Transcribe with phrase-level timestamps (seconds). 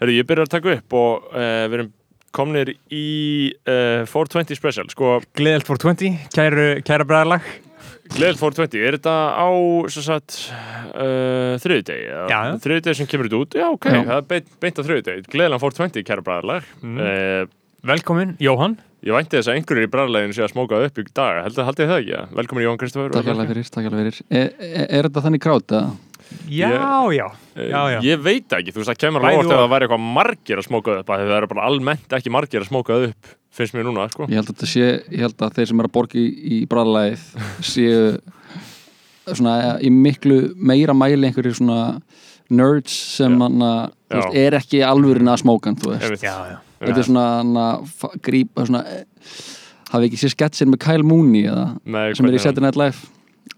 [0.00, 1.92] Herru, ég byrjar að taka upp og uh, við erum
[2.34, 3.04] komnir í
[3.70, 7.46] uh, 420 special sko, Gleðelt 420, kæru, kæra bræðarlag
[8.14, 9.48] Gleðilt 420, er þetta á
[9.88, 10.34] svo sagt
[10.92, 12.08] uh, þriðudegi?
[12.10, 12.56] Já, já.
[12.64, 14.00] Þriðudegi sem kemur þetta út, já ok, Já.
[14.10, 16.98] það er beint, beint á þriðudegi Gleðilan 420, kæra bræðarlag Mm.
[17.00, 17.46] uh,
[17.84, 21.42] Velkomin, Jóhann Ég vænti þess að einhverjir í bræðarleginu sé að smóka upp í dag
[21.44, 22.12] Heldur haldið þið það ekki?
[22.14, 22.20] Ja?
[22.38, 25.74] Velkomin Jón Kristofur Takk alveg fyrir, takk alveg fyrir Er, er, er þetta þannig krát
[25.76, 25.90] að
[26.50, 26.70] Já,
[27.14, 27.98] já, Eh, já, já.
[28.02, 29.52] Ég veit ekki, þú veist það kemur alveg og.
[29.54, 32.64] að það væri eitthvað margir að smóka upp því það eru bara almennt ekki margir
[32.64, 35.52] að smóka upp finnst mér núna, sko ég held að þetta sé, ég held að
[35.60, 37.22] þeir sem er að borga í, í bræðalæðið
[37.74, 38.00] séu
[39.30, 41.78] svona í miklu meira mæli einhverjir svona
[42.54, 46.04] nerds sem hann að er ekki alvörin að smókan þú veist.
[46.10, 46.26] Einmitt.
[46.26, 46.58] Já, já.
[46.82, 49.06] þetta er svona hann að grípa svona eh,
[49.94, 53.06] hafi ekki séð sketsin með Kyle Mooney eða, Nei, sem er í Saturday Night Live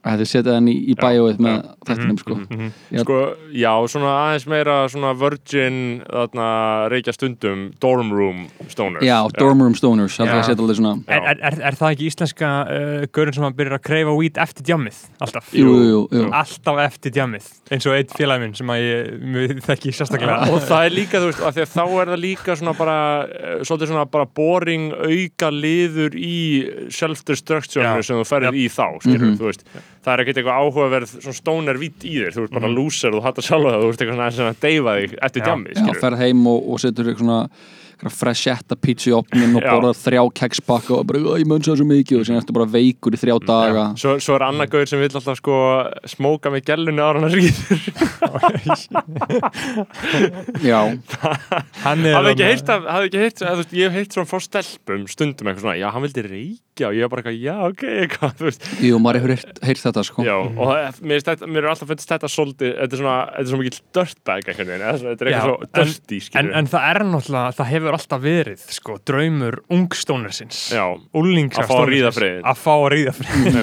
[0.06, 1.74] að þið setja hann í, í Já, bæjóið með já.
[1.88, 2.68] þættinum sko Mhm.
[2.94, 3.00] Já.
[3.02, 3.16] Sko,
[3.52, 6.46] já, svona aðeins meira svona virgin, þarna,
[6.92, 10.94] reykja stundum dorm room stoners Já, Dorm Room Stoners, það er Já.
[11.06, 11.16] Já.
[11.26, 14.64] Er, er, er, það ekki íslenska uh, gaurinn sem að byrja að kreifa weed eftir
[14.70, 14.98] djammið?
[15.20, 15.50] Alltaf?
[15.56, 19.92] Jú, jú, jú, Alltaf eftir djammið eins og einn félag minn sem að ég þekki
[19.96, 22.74] sérstaklega og það er líka, þú veist, af því að þá er það líka svona
[22.78, 26.36] bara, eh, svolítið svona bara boring auka liður í
[26.94, 28.04] self-destructionu Já.
[28.06, 28.54] sem þú ferð Já.
[28.54, 29.38] í þá, skilur, Mhm.
[29.40, 29.64] þú veist
[30.06, 32.76] það er ekkert eitthvað áhugaverð, svona stoner vitt í þér þú ert bara Mhm.
[32.78, 35.42] lúser og þú hattar sjálfa það þú ert eitthvað svona aðeins að deyfa þig eftir
[35.42, 35.46] Já.
[35.50, 37.40] djammi, Já, skilur ferð heim og, og setur eitthvað svona
[38.12, 39.70] freshetta pizza í opnin og Já.
[39.72, 42.20] borðar þrjá kekspakka og bara, "Æ, ég mun svo mikið.
[42.20, 43.84] Og síðan ertu bara veikur í þrjá daga.
[43.96, 45.56] Svo, svo er annar gauður sem vill alltaf sko
[46.06, 47.80] smóka með gellunni ára hann að ríður
[50.64, 50.80] Já,
[51.86, 54.12] Hann er hafði ekki heyrt af, hafði ekki heyrt, eða, þú veist, ég hef heyrt
[54.16, 56.86] svona frá stelpum stundum eitthvað svona, já, hann vildi reykja.
[56.90, 58.62] Og ég er bara eitthvað, já, ok, eitthvað, þú veist.
[58.84, 60.24] Jú, maður hefur heyrt, heyrt þetta sko.
[60.26, 63.16] Já, og það- mér, finnst þetta, mér er alltaf finnst þetta svolítið, þetta er svona,
[63.26, 63.62] þetta er svona
[64.72, 65.70] veginn, eða svona, þetta er Já, eitthvað svo en-
[66.16, 69.60] En, skilur en það er náttúrulega, það hefur alltaf verið sko, draumur
[71.16, 72.42] Úlingsa Að fá að ríða friðinn.
[72.42, 73.54] Að fá að ríða friðin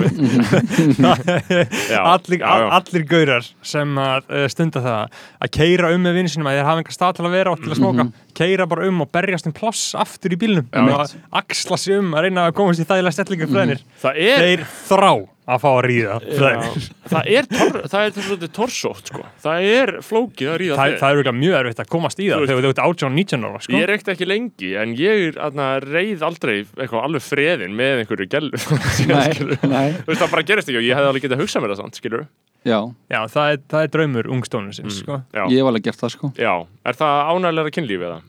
[1.94, 2.46] Já, allir,
[2.80, 5.20] allir gaurar sem að uh, stunda það.
[5.44, 7.64] Að keira um með vinnu sinum að þeir hafa einhver stað til að vera og
[7.64, 10.68] til að smóka keira bara um og berjast um pláss aftur í bílnum.
[10.74, 14.66] Og axla sig um að reyna að komast í þægilega stellingu friðinir það er þeir
[14.88, 15.12] þrá
[15.44, 19.24] að fá að ríða friðinir Já, það er, tor, það er svolítið torsótt sko.
[19.44, 22.64] það er flókið að ríða það, það er mjög erfitt að komast í það þegar
[22.68, 23.76] þú ert 18-19 ára sko.
[23.76, 28.64] ég reykti ekki lengi en ég aðna, reið aldrei eitthvað alveg freðin með einhverju gellu
[29.14, 31.76] Nei, nei, þú veist það bara gerist ekki og ég hefði alveg getað hugsað mér
[31.76, 32.26] það
[32.66, 32.79] já,
[33.12, 35.19] Já, það er, það er draumur ungstónersins sko.
[35.34, 36.31] já, ég hef alveg gert það sko.
[36.40, 36.53] Já,
[36.88, 38.22] er það ánægilega kynlífi eða?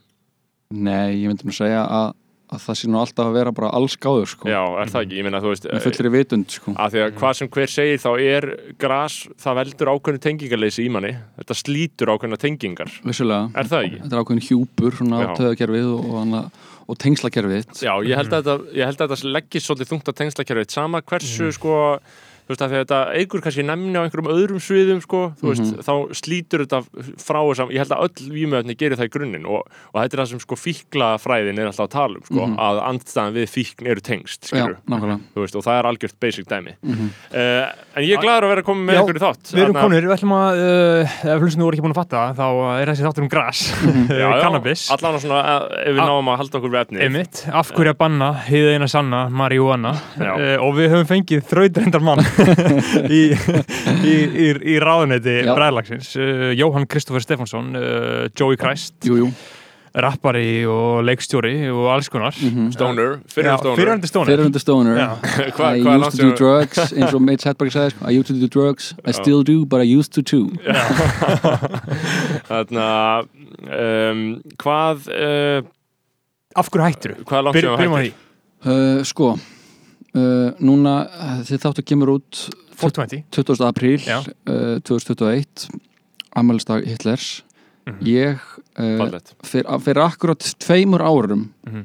[0.75, 2.09] Nei, ég myndi nú segja að,
[2.55, 4.49] að það sé nú alltaf að vera bara alls gáður sko.
[4.50, 6.75] Já, er það ekki, ég meina þú veist með fullri vitund sko.
[6.75, 8.47] að því að hvað sem hver segir þá er
[8.83, 11.12] gras, það veldur ákveðnu tengingarleysi í manni.
[11.39, 12.93] Þetta slítur ákveðna tengingar.
[13.06, 14.03] Vissulega, er það ekki?
[14.05, 15.33] þetta er ákveðin hjúpur svona á Já.
[15.41, 17.71] töðakerfið og, og, og tengslakerfið.
[17.87, 21.00] Já, ég held að þetta, ég held að þetta leggist svolítið þungt á tengslakerfið, sama
[21.06, 21.78] hversu sko,
[22.44, 25.50] þú veist að því að þetta eigur kannski nefni á einhverjum öðrum sviðum sko, þú
[25.50, 26.81] veist, þá slítur þetta
[27.25, 30.22] frá þessam, ég held að öll vímöfni gerir það í grunninn og, og þetta er
[30.22, 34.05] það sem sko fíklafræðin er alltaf að tala um sko, að andstæðan við fíkn eru
[34.05, 35.19] tengst, Já, skilur, nákvæmlega.
[35.34, 36.77] Þú veist, og það er algjört basic dæmi.
[36.84, 37.10] Mhm.
[37.32, 39.55] Uh, en ég er gladur að vera komið með Já, einhverju þátt.
[39.55, 42.47] Við erum konur, við ætlum að uh, ef hlustinu voru ekki búin að fatta þá
[42.75, 43.32] er þessi þáttur um
[44.15, 44.84] Já, já, cannabis.
[44.93, 47.43] Allan svona, eh, ef við náum að halda okkur við efnið.
[47.55, 50.32] Af hverju að banna hið eina sanna, marihuana Já.
[50.34, 52.22] uh, og við höfum fengið þrautrendar mann
[53.11, 53.22] í,
[54.05, 55.53] í, í, í ráðuneyti Já.
[55.56, 59.28] bræðlagsins uh, Jóhann Kristoffer Stefánsson uh, Joey Christ, Jú, jú,
[59.95, 62.34] rappari og leikstjóri og alls konar.
[62.75, 63.77] Stoner, fyrir Já, stoner.
[63.78, 64.97] fyrirhandi stónir fyrirhundi stoner.
[64.99, 65.09] Já.
[65.55, 68.19] Hva, I hvað used langt to do drugs eins og Mitch Hedberg sagði sko, I
[68.19, 70.50] used to do drugs, I still do but I used to too.
[72.50, 72.89] Þarna,
[73.71, 74.25] um,
[74.61, 75.71] hvað, uh,
[76.55, 77.94] Af hverju hættur hvað er langt þú á hættir?
[77.94, 78.11] því,
[78.71, 79.31] uh, Sko
[80.15, 80.95] uh, Núna,
[81.47, 82.45] þið þáttu kemur út
[82.75, 83.65] 420 20.
[83.69, 85.69] apríl uh, 2021
[86.37, 87.43] Amalistag Hitlers
[87.85, 87.99] Mhm.
[88.09, 88.39] Ég
[88.81, 89.35] uh, Fallegt.
[89.45, 91.83] fyrir, fyrir akkurat tveimur árum Mhm.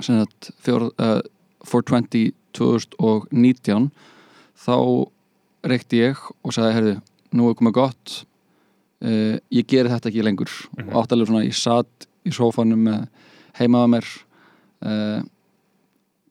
[0.00, 1.20] sem að uh,
[1.68, 3.90] 420 2019
[4.64, 4.76] þá
[5.68, 6.94] reykti ég og sagði, herðu,
[7.36, 8.14] nú er komið gott
[9.04, 10.48] uh, ég geri þetta ekki lengur
[10.78, 10.88] Mhm.
[10.88, 12.88] og áttalega svona, ég satt í sófanum
[13.60, 14.06] heimaða mér
[14.84, 15.20] uh,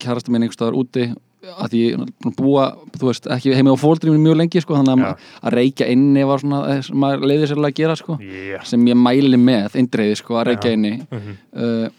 [0.04, 1.08] kærasta minn einhvers staðar úti
[1.44, 2.66] að því ég búa,
[2.96, 5.10] þú veist, ekki heima á fóldrýminu mjög lengi, sko, þannig að, Já.
[5.10, 8.64] ma- að reykja inni var svona, eh, sem maður leiði sérlega að gera, sko, yeah.
[8.64, 11.36] sem ég mæli með eindreiði, sko, að reykja inni Mhm.
[11.58, 11.90] uh,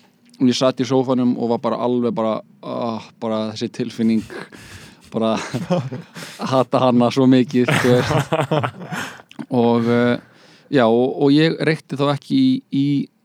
[0.41, 4.25] og ég satt í sófanum og var bara alveg bara, oh, bara þessi tilfinning
[5.13, 5.37] bara
[6.51, 7.69] hata hana svo mikið
[9.51, 10.17] og uh,
[10.73, 12.85] já, og, og ég reykti þá ekki í, í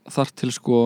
[0.09, 0.81] þar til sko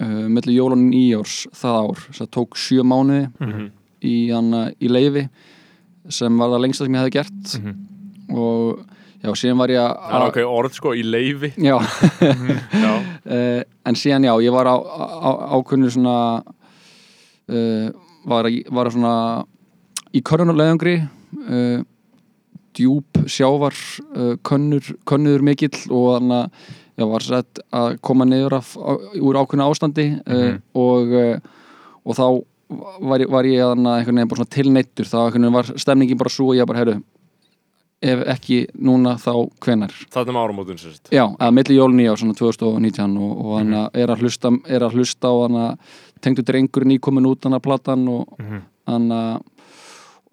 [0.00, 3.70] uh, mellir jól og nýjárs það ár það tók sjö mánuði Mhm.
[4.02, 5.28] í, hana, í leifi
[6.08, 7.74] sem var það lengsta sem ég hefði gert Mhm.
[8.36, 8.78] og
[9.24, 11.78] já, síðan var ég Það er að ok, orð sko í leifi já,
[12.20, 12.92] Já,
[13.26, 16.42] uh, en síðan já, ég var á, á, ákunni svona
[17.48, 17.90] uh,
[18.26, 19.44] var, að- var að svona
[20.14, 20.96] í körnulegangri
[22.76, 23.74] djúp sjávar
[24.44, 26.50] könnur, könnuður mikill og þannig að
[26.96, 28.76] já, var sett að koma niður af,
[29.20, 30.62] úr ákunni ástandi uh, Mhm.
[30.74, 31.38] og, uh,
[32.06, 32.44] og þá
[33.00, 33.60] var, ég- var ég
[34.44, 35.18] að tilneittur þá
[35.52, 37.02] var stemningin bara svo og ég bara, heyrðu
[38.02, 39.30] ef ekki núna þá
[39.64, 43.44] hvenar það er um áramótun sérst Já, að milli jólun í á svona 2019 og,
[43.46, 45.46] og hann er að hlusta er að hlusta og
[46.20, 48.60] tengdu drengurinn í komin út hann að platan og Mhm.
[48.86, 49.40] hann að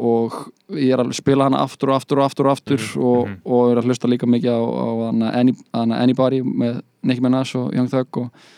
[0.02, 0.34] og
[0.74, 3.38] ég er að spila hana aftur og aftur og aftur og aftur og, mhm.
[3.46, 7.74] og er að hlusta líka mikið á, á hana, Any, Anybody með Nicki Minaj og
[7.76, 8.50] Young Thug og,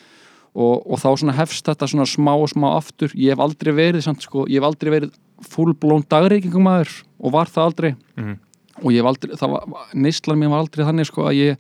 [0.56, 4.08] og, og þá svona hefst þetta svona smá og smá aftur ég hef aldrei verið
[4.08, 5.16] samt sko, ég hef aldrei verið
[5.52, 8.40] fullblón dagreikingum maður og var það aldrei Mhm.
[8.84, 11.58] og ég hef aldrei, það var, neyslan mér var aldrei þannig sko að ég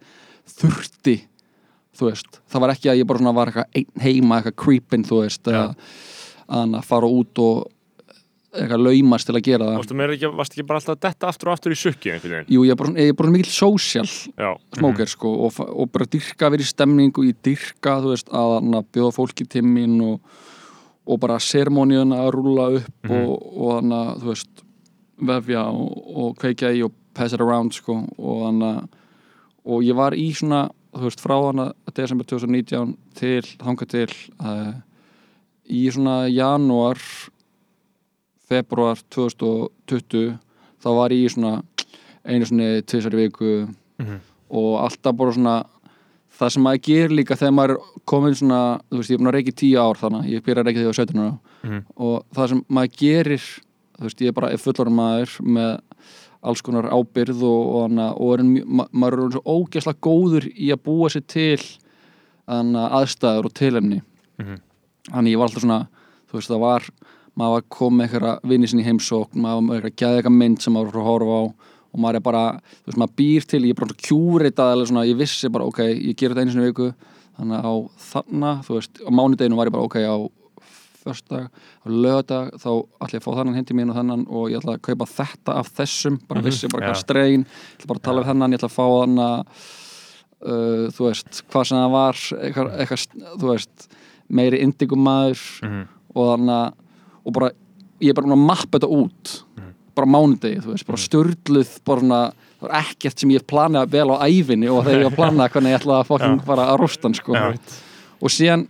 [0.56, 1.20] þurfti
[1.96, 5.22] þú veist, það var ekki að ég bara svona var eitthvað heima, eitthvað creepin þú
[5.24, 5.76] veist, að,
[6.48, 7.72] að fara út og
[8.56, 9.78] eitthvað laumast til að gera það.
[9.82, 12.50] Varstu meira ekki, varstu ekki bara alltaf detta aftur og aftur í sukki einhvern veginn?
[12.56, 14.50] Jú, ég er bara, ég er bara mikill social Já,
[14.80, 18.58] smóker sko og, og bara dyrka að vera í stemningu ég dyrka, þú veist, að,
[18.82, 20.44] að bjóða fólki til mín og,
[21.06, 24.66] og bara sermóniun að rúla upp og, og þannig að, þú veist
[25.32, 29.02] vefja og, og kveikja í og pass it around sko og þannig að
[29.66, 34.10] og ég var í svona, þú veist, frá þannig að desember 2019 til, þanga til
[34.38, 34.74] uh,
[35.66, 37.02] í svona janúar
[38.50, 40.38] februar 2020
[40.84, 41.64] þá var ég í svona
[42.26, 43.68] einu svona tvisar í viku
[44.00, 44.20] Mhm.
[44.50, 45.66] og alltaf bara svona
[46.36, 49.36] það sem maður gerir líka þegar maður komin svona, þú veist, ég er búin að
[49.38, 51.86] reykja í tíu ár þannig, ég byrja að reykja þegar ég var 17 ára Mhm.
[51.98, 53.42] og það sem maður gerir
[53.98, 55.80] þú veist, ég er bara fullorinn maður með
[56.44, 58.44] alls konar ábyrð og, og, og er,
[58.94, 61.58] maður er orðinn svo ógæslega góður í að búa sér til
[62.48, 64.02] aðstæður og tilefni
[64.40, 64.60] Mhm.
[65.12, 65.88] þannig ég var alltaf svona
[66.30, 66.82] þú veist, það var,
[67.36, 70.74] maður var komið eitthvað vinni sinni í heimsókn, maður var eitthvað gæði eitthvað mynd sem
[70.76, 71.44] maður var að horfa á
[71.96, 72.44] og maður er bara,
[72.84, 75.68] þú veist, maður býr til ég er bara svona kjúreitað eða svona, ég vissi bara
[75.70, 76.90] ok, ég ger þetta einu sinni viku.
[77.36, 77.76] Þannig að á
[78.10, 80.16] þarna, þú veist, á mánudeginu var ég bara ok, á
[81.06, 84.60] föstudag á lögadag, þá ætla ég að fá þannan hindi mín og þannan og ég
[84.60, 88.06] ætla að kaupa þetta af þessum, bara vissi bara hvað stregin ég ætla bara að
[88.10, 89.68] tala við hennan, ég ætla að fá hann að
[90.46, 93.06] uh, þú veist, hvað sem það var eitthvað, eitthvað
[93.44, 93.88] þú veist,
[94.40, 95.84] meiri indigum maður Mhm.
[96.16, 96.74] og þannig að
[97.26, 97.50] og bara,
[98.02, 99.36] ég er bara búin að mappa þetta út
[99.96, 102.22] bara á mánudegi, þú veist, bara störluð bara svona,
[102.60, 105.72] það var ekkert sem ég planaði vel á æfinni og þegar ég var planað hvernig
[105.72, 106.46] ég ætlaði að fokkin Já.
[106.50, 107.36] fara að rústa hann sko.
[107.38, 107.46] Já.
[108.20, 108.66] og síðan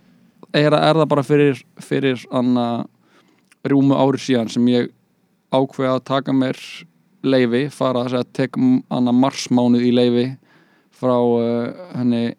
[0.54, 2.66] er, er það bara fyrir fyrir anna
[3.66, 4.92] rúmu ári síðan sem ég
[5.56, 6.60] ákveða að taka mér
[7.26, 8.60] leifi, fara að tek
[8.94, 10.28] anna marsmánuð í leifi
[10.96, 12.36] frá uh, henni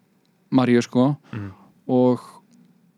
[0.55, 1.49] Maríu sko Mhm.
[1.91, 2.23] og,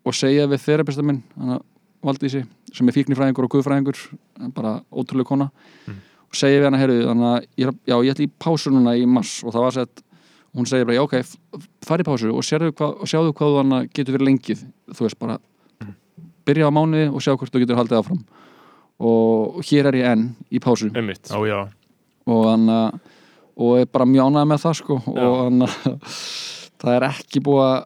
[0.06, 1.58] og segja við þerapista minn hana
[2.06, 2.44] Valdísi,
[2.76, 4.00] sem er fíknifræðingur og guðfræðingur
[4.56, 5.50] bara ótrúlega kona
[6.30, 9.06] og segja við hana, heyrðu, þannig að ég, já, ég ætla í pásu núna í
[9.10, 9.32] mars.
[9.42, 10.02] Og það var sett
[10.54, 11.16] hún segir bara, já ok,
[11.86, 12.44] fari í pásu og
[12.78, 14.62] hvað, og sjáðu hvað þú hana getur verið lengið.
[14.94, 15.40] Þú veist bara
[16.46, 18.22] byrja á mánuði og sjá hvort þú getur haldið áfram.
[19.00, 20.90] Og hér er ég enn í pásu.
[20.94, 21.32] Einmitt.
[22.30, 25.00] Og hann og er bara mjánað með það sko.
[25.10, 25.66] Og hann
[26.80, 27.78] það er ekki búið að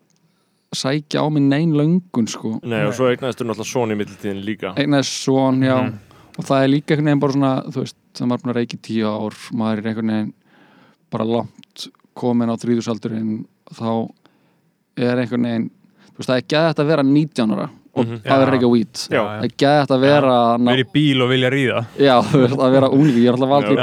[0.78, 2.59] sækja á mig nein löngun sko.
[2.62, 4.75] Nei, og svo eignaðist þú náttúrulega svona í mittiltíðin líka.
[4.76, 5.76] Eignaði svon, já.
[5.83, 5.99] Mhm.
[6.38, 9.07] og það er líka einhvern veginn bara svona þú veist, það að reykja í tíu
[9.07, 10.33] ár maður er einhvern veginn
[11.11, 14.11] bara langt komin á þrýðusaldurinn þá
[14.99, 15.71] er einhvern veginn
[16.11, 18.19] þú veist, það er gæðið að vera 19 ára og Mhm.
[18.26, 21.50] það er reykja hvít það er gæðið að vera ná, Verið í bíl og vilja
[21.50, 21.87] ríða.
[21.99, 23.78] Já, þú veist, að vera unglingi ég er alltaf valdið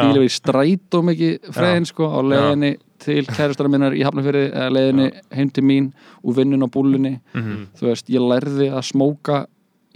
[3.01, 5.89] og til kæristara minnar í Hafnarfyrði eða leiðinni heim til mín
[6.22, 7.20] úr vinnun á búlunni.
[7.34, 7.67] Mhm.
[7.77, 9.46] þú veist, ég lærði að smóka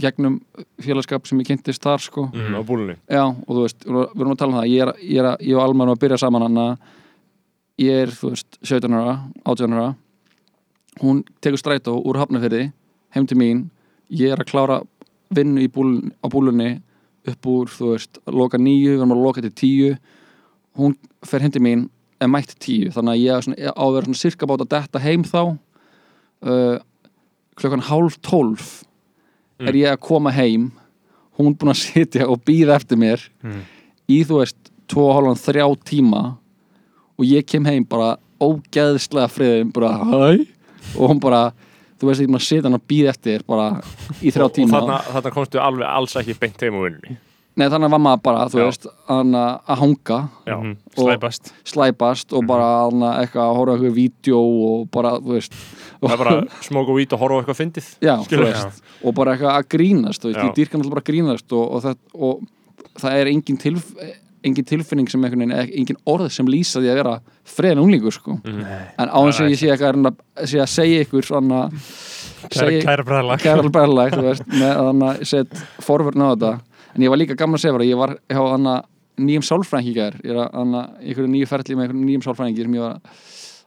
[0.01, 0.41] gegnum
[0.81, 2.29] félagskap sem ég kynntist þar sko.
[2.33, 2.95] Mm, á búlunni.
[3.07, 4.69] Já, og þú veist, við erum að tala um það.
[4.69, 6.77] Ég er, ég er, ég og Alman að byrja saman hann að
[7.79, 9.95] ég er, þú veist, 17 ára 18 ára.
[11.01, 12.71] Hún tekur strætó úr Hafnarfyrði
[13.15, 13.69] heim til mín,
[14.09, 14.81] ég er að klára
[15.35, 16.81] vinnu í búl, á búlunni
[17.25, 19.97] upp úr, þú veist, loka nýju við erum að loka til tíu.
[20.75, 21.89] Hún fer heim til mín,
[22.21, 22.89] er mætt tíu.
[22.95, 23.31] Þannig að ég
[23.65, 25.39] er á að vera svona sirka bát að detta heim þá
[26.45, 26.77] uh,
[27.59, 28.83] klukkan hálf tólf
[29.59, 30.69] er ég að koma heim.
[31.39, 33.61] Hún búin að sitja og býða eftir mér Mhm.
[34.09, 36.37] í þú veist tvo og hálfan þrjá tíma.
[37.19, 40.45] Og ég kem heim bara ógeðslega friðin bara hæ?
[40.99, 41.51] Og hún bara
[41.99, 43.81] þú veist ekki maður sita hann að býða eftir bara
[44.21, 44.79] í þrjá og, og tíma.
[44.79, 47.17] þarna, þarna komstu alveg alls ekki beint heim á vinnunni
[47.55, 48.63] Nei, þannig var maður bara, þú Já.
[48.67, 53.75] veist hann að hanga, Já, Mhm, Og- Slæpast slæpast og bara hann eitthvað að horfa
[53.77, 55.53] eitthvað vídeo og bara, þú veist
[56.01, 58.45] það er bara smók og vít og horfa á eitthvað fyndið Já, þú Skilur.
[58.51, 60.43] veist, og bara eitthvað að grínast þú veist, Já.
[60.49, 62.43] ég dýrkan alltaf bara að grínast og, og, það, og
[62.99, 63.93] það er engin, tilf,
[64.43, 68.35] engin tilfinning sem einhvern veginn, engin orð sem lýsa því að vera freðin unglingur sko.
[68.43, 68.65] Mhm.
[68.99, 71.71] en á þess að ég sé eitthvað er hann að sé að segja ykkur svona
[72.45, 75.49] Kæra, kæra bræðlag kæral bæðalag þú veist, með þannig að set
[75.81, 76.61] forvörn á þetta
[76.95, 78.83] en ég var líka gamla bara, ég var hjá hann að
[79.15, 79.43] nýjum
[79.95, 80.53] gær ég er að
[81.01, 82.99] einhverju nýju ferli með einhverju nýjum sálfræðingi sem ég var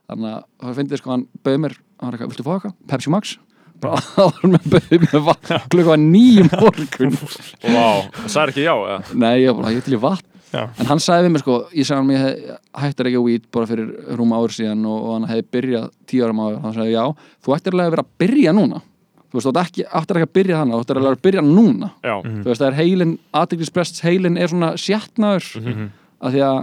[0.09, 2.75] þannig að það finnst sko hann bauð mér hann var eitthvað, viltu fá eitthvað?
[2.89, 3.37] Pepsi Max?
[3.79, 8.99] bara áður með bauð mér vatn klukka nýjum morgun Vá, það sagði ekki já eða?
[9.15, 10.63] nei, ég var bara, ég til í vatn Já.
[10.81, 13.69] en hann sagði við mér sko, ég sagði hann ég hættir ekki að weed bara
[13.69, 17.03] fyrir rúma ár síðan og, og hann hefði byrjað tíu árum áður hann sagði, já,
[17.45, 18.81] þú ættir alveg að vera að byrja núna
[19.29, 21.91] þú veist, þú ættir ekki, að byrja þannig þú ættir alveg að byrja núna.
[22.05, 25.91] Já, þú veist, það er heilin, aðdeglisprest heilin er svona sjatnaður Mhm.
[26.21, 26.59] af því að,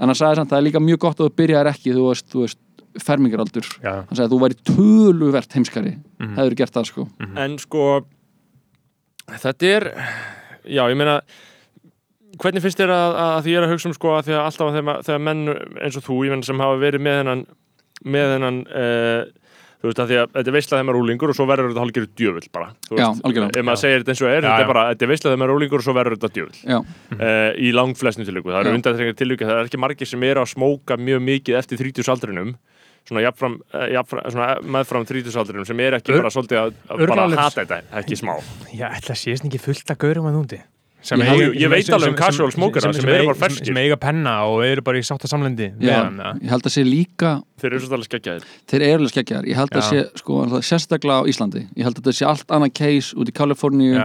[0.00, 2.26] en hann sagði samt það er líka mjög gott að þú byrjaðir ekki, þú veist,
[2.32, 2.58] þú veist
[3.04, 3.92] fermingaraldur, Já.
[4.08, 6.34] hann sagði að þú væri töluvert heimskari, Mhm.
[6.36, 7.08] hefur gert það sko.
[7.36, 8.04] En sko
[9.28, 9.84] þetta er
[10.66, 11.20] já, ég meina
[12.40, 14.44] hvernig finnst þér að, að því ég er að hugsa um sko að því að
[14.46, 15.42] alltaf að þegar, þegar menn
[15.84, 17.42] eins og þú, ég meina sem hafa verið með hennan
[18.04, 19.24] með hennan uh,
[19.80, 21.70] þú veist að því að þetta er veistlega þegar maður er úlingur og svo verður
[21.70, 22.66] þetta hálfgerður djöfull bara
[23.00, 25.30] Já, ef maður segir þetta eins og er, Já, þetta er bara þetta er veistlega
[25.32, 26.58] þegar maður er úlingur og svo verður þetta djöfull.
[26.68, 26.78] Já,
[27.16, 30.50] uh, í langflestum tilvíku, það eru undanþrengar tilvíku það er ekki margir sem eru að
[30.52, 32.52] smóka mjög mikið eftir 30 aldrinum
[33.08, 36.74] svona, jafnfram, uh, jafnfram, svona meðfram 30 aldrinum sem er ekki Ör- bara svolítið að,
[37.08, 38.34] bara hata þetta ekki smá.
[38.76, 40.60] Já, ætla að séðst ekki fullt að gaurum að núti
[41.02, 43.34] sem Ég- Jú, ég sem- veit sem- alveg um sem- casual smokera sem eru bara
[43.34, 43.66] sem- ferskir.
[43.66, 46.10] sem eiga penna og eru bara í sátta samlendi já,
[46.42, 48.44] ég held að sé líka þeir eru svolítið skeggjaðir.
[48.68, 49.90] Þeir eru alveg skeggjar, ég held að Já.
[49.90, 53.32] sé sko, sérstaklega á Íslandi, ég held að þetta sé allt annað case út í
[53.32, 53.96] Kaliforníu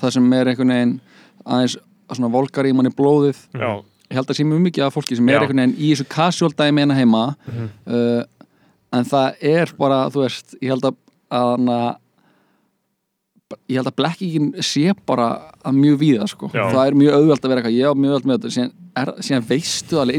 [0.00, 1.00] það sem er einhvern veginn
[1.46, 1.76] aðeins
[2.12, 3.36] svona volgar í manni blóðið.
[3.54, 6.08] Já, ég held að sé mjög mikið af fólki sem er einhvern veginn í þessu
[6.08, 7.36] casual dæmi hérna heima.
[7.48, 7.68] Mhm.
[7.86, 8.24] uh,
[8.92, 10.94] en það er bara, þú veist, ég held að
[11.32, 11.96] að
[13.70, 15.28] ég held að blekkingin sé bara
[15.72, 18.38] mjög víða, sko, það er mjög auðvelt að vera eitthvað, ég á mjög auðvelt með
[18.38, 18.54] þetta.
[18.58, 20.16] Síðan, er, síðan veistu alveg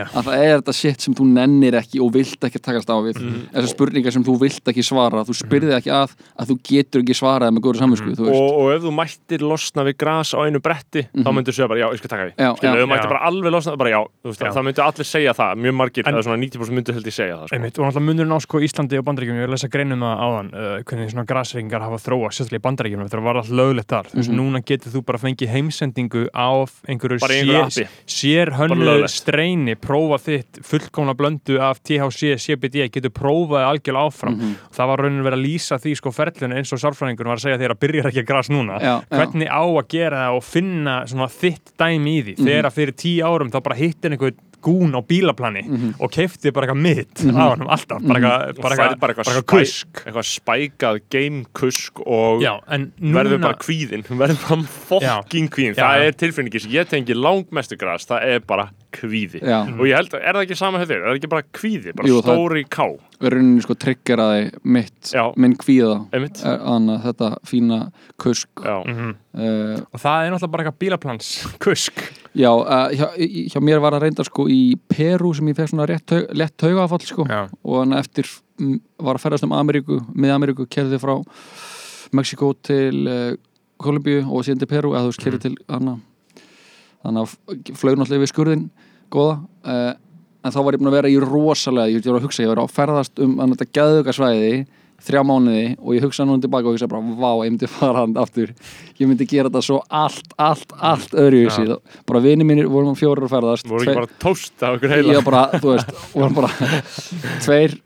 [0.00, 0.06] já.
[0.14, 3.18] að það er þetta shit sem þú nennir ekki og vilt ekki takast á við
[3.20, 3.40] Mhm.
[3.54, 7.14] þessar spurningar sem þú vilt ekki svara þú spyrði ekki að, að þú getur ekki
[7.18, 10.38] svarað með góður samvinsku, þú veist og, og ef þú mættir losna við gras á
[10.44, 12.74] einu bretti þá myndir segja bara já, ég skal taka því Já, Skilur, já.
[12.74, 14.50] ef þú mættir bara alveg losna bara já, þú veist, Já.
[14.54, 17.34] það myndir allir segja það mjög margir, En- eða svona 90% myndir held ég segja
[17.38, 17.54] það sko.
[17.56, 20.48] Einmitt, og náttúrulega munurinn á sko Íslandi og Bandaríkjum, ég vil lesa greinum það áðan
[20.54, 21.04] uh, hvernig
[27.84, 29.10] appi sér Bara hönnu löglegt.
[29.10, 34.54] streyni prófa þitt fullkomna blöndu af THC, CBD getur prófað algjörlega áfram Mhm.
[34.74, 37.58] það var raunin verið að lýsa því sko ferlun eins og sálfræðingur var að segja
[37.58, 39.16] þér að byrja ekki að gras núna Já, já.
[39.18, 42.46] hvernig á að gera það og finna þitt dæmi í því Mhm.
[42.46, 44.32] þegar fyrir tíu árum þá bara hittir einhver
[44.64, 45.94] gún á bílaplani Mhm.
[46.00, 49.14] og kefti bara eitthvað mitt á hann alltaf, bara eitthvað og bara færð eitthvað, bara
[49.14, 50.02] bara eitthvað, kusk.
[50.06, 55.84] eitthvað spækað game kusk og Já, núna verður bara kvíðin verður bara fokking kvíðin Já.
[55.84, 59.40] það er tilfinningi sem ég tengi langmestu gras það er bara kvíði.
[59.42, 59.58] Já.
[59.66, 62.08] og ég held, að- er það ekki sama hefur, er það ekki bara kvíði bara
[62.08, 62.86] Jú, stóri ká
[63.24, 65.24] rauninni sko triggeraði mitt, Já.
[65.36, 65.96] minn kvíða.
[66.12, 67.78] Einmitt, er annað þetta fína
[68.20, 68.48] kusk.
[68.64, 69.14] Mhm.
[69.34, 72.04] uh, og það er náttúrulega bara eitthvað bílaplans kusk.
[72.34, 73.06] Já, uh, hjá,
[73.50, 77.00] hjá mér var það reyndar sko í Peru sem ég fekk svona rétt lett taugafall
[77.06, 77.24] sko.
[77.28, 77.48] Já.
[77.64, 78.26] og hann eftir
[79.00, 81.16] var að ferðast um Ameríku með Ameríku, kerði frá
[82.14, 83.36] Mexiko til uh,
[83.82, 85.96] Kolumbíu og síðan til Peru, eða þú veist, kerði til hana,
[87.04, 88.62] þannig að flög náttúrulega við skurðin
[89.14, 89.92] góða uh,
[90.44, 92.64] en þá var ég búin að vera í rosalega ég var að hugsa, ég var
[92.64, 94.56] að ferðast um hann þetta geðugasvæði
[95.04, 98.04] þrjá mánuði og ég hugsa núna tilbaka og ég hugsa bara, vá, ég myndi fara
[98.04, 98.52] hann aftur.
[99.00, 101.98] Ég myndi gera þetta svo allt, allt, allt öðruvísi, Já.
[102.08, 105.16] bara vini mínir vorum fjórir að ferðast voru ekki bara tóst af okkur heila?
[105.18, 106.72] Ég bara, þú veist, vorum bara
[107.44, 107.76] tveir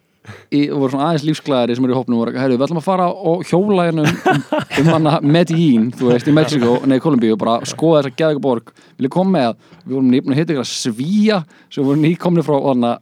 [0.53, 2.89] í, voru svona aðeins lífsglæðari sem eru í hópnum og voru heyrðu, við ætlum að
[2.89, 7.39] fara og hjóla hérna um, um, um hana Medellín, þú veist, í Mexiko, nei, Kolumbíu,
[7.41, 9.51] bara skoða þessa geðega borg, vilja koma með
[9.89, 11.43] við vorum nýbúin að hitta ykkur að svíja
[11.73, 12.97] sem voru nýkomni frá hana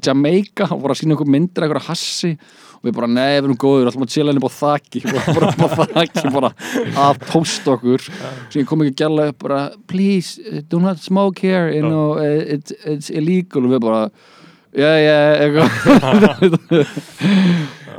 [0.00, 2.32] Jamaica og voru að sína ykkur myndir ykkur að hassi.
[2.82, 5.24] Og við bara, nei, við erum góður, ætlum að chilla henni upp á þakki bara,
[5.36, 6.50] bara upp á þakki, bara
[7.04, 8.06] að tóst okkur.
[8.50, 12.42] Sem kom ekki gæla upp bara, please, uh, do not smoke here you know, uh,
[12.56, 13.68] it's, it's illegal.
[13.68, 14.02] Og við bara,
[14.72, 15.68] já, já, eitthvað.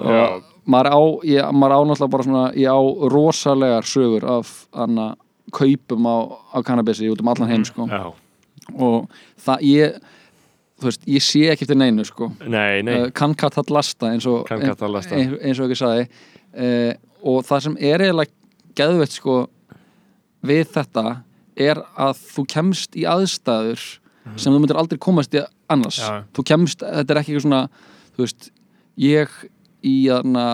[0.03, 2.79] Og maður á, ég, maður á náttúrulega bara svona, ég á
[3.13, 5.07] rosalegar sögur af hana
[5.53, 6.17] kaupum á,
[6.55, 7.81] á kannabisi út um allan heim sko.
[7.87, 8.03] já,
[8.73, 8.97] og
[9.43, 9.87] það ég
[10.83, 12.29] þú veist, ég sé ekki eftir neinu sko.
[12.43, 15.15] Nei, nei, uh, kann katt hatt lasta eins og, hatt lasta.
[15.15, 16.07] eins, og ekki sagði.
[16.53, 16.91] Uh,
[17.23, 18.31] og það sem er eiginlega
[18.77, 19.37] geðveitt sko
[20.43, 21.05] við þetta
[21.55, 23.83] er að þú kemst í aðstæður
[24.35, 26.23] sem þú myndir aldrei komast í annars Já.
[26.35, 27.63] þú kemst, þetta er ekki eitthvað svona
[28.13, 28.49] þú veist,
[29.01, 29.37] ég
[29.83, 30.47] í, þarna,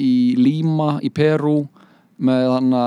[0.00, 1.56] í Líma í Perú
[2.16, 2.84] með, þarna,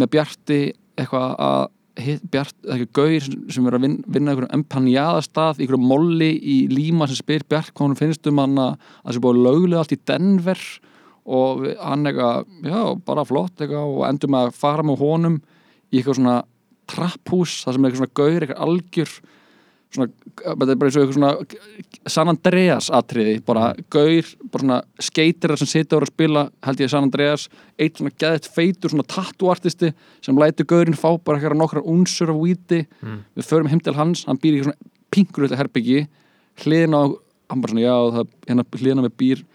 [0.00, 0.60] með Bjarti
[0.94, 1.62] eitthvað að
[1.94, 7.20] Bjart, eitthvað gaur sem er að vinna, vinna einhverjum empanjadastað, einhverjum molli í Líma sem
[7.20, 10.64] spyr Bjart hvað hann finnst um hann að það sé búið löglega allt í Denver
[11.24, 15.38] og hann eitthvað, já, bara flott eitthvað og endur með að fara með honum
[15.94, 16.34] í eitthvað svona
[16.90, 19.14] trapphús það sem er eitthvað svona gaur, eitthvað algjör
[19.94, 24.78] svona, þetta er bara eins og eitthvað svona San Andreas atriði bara gaur, bara svona
[25.08, 27.46] skeitir sem situr og spila, held ég San Andreas.
[27.80, 29.92] Eitt svona geðett feitur, svona tattooartisti
[30.24, 32.82] sem lætur gaurinn fá bara eitthvað nokkrar unsur af víti.
[33.38, 36.08] Við förum heim til hans, hann býr í svona pingur þetta herbyggi,
[36.64, 37.04] hliðina á
[37.52, 39.46] hann bara svona, já, það, hérna hliðina með býr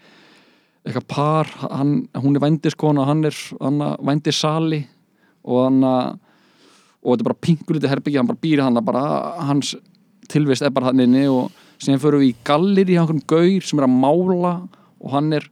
[0.86, 1.52] eitthvað par.
[1.68, 4.86] Hann, hún er vændiskona, hann er hann vændisali
[5.44, 6.20] og hann
[7.00, 9.04] og þetta er bara pingur þetta herbyggi, hann bara býr hann bara,
[9.48, 9.74] hans
[10.30, 13.80] tilvist er bara hann inni og síðan förum við í gallir í einhverjum gaur sem
[13.80, 14.54] er að mála
[15.00, 15.46] og hann er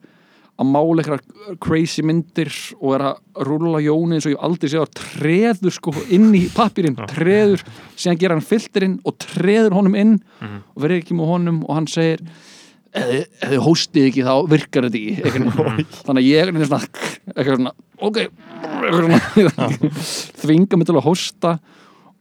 [0.59, 2.51] að mála eitthvað crazy myndir
[2.81, 6.45] og er að rúla jóni eins og ég aldrei séð að treður sko inn í
[6.53, 7.63] pappirinn, treður
[7.95, 11.87] síðan gera hann filterinn og treður honum inn og verður ekki með honum og hann
[11.91, 12.25] segir
[12.99, 15.15] ef þið- hóstið ekki þá virkar þetta ekki.
[15.25, 16.81] Eitthvað- þannig að ég er svona
[17.37, 18.19] eitthvað svona, ok
[20.43, 21.55] þvinga mig til að hósta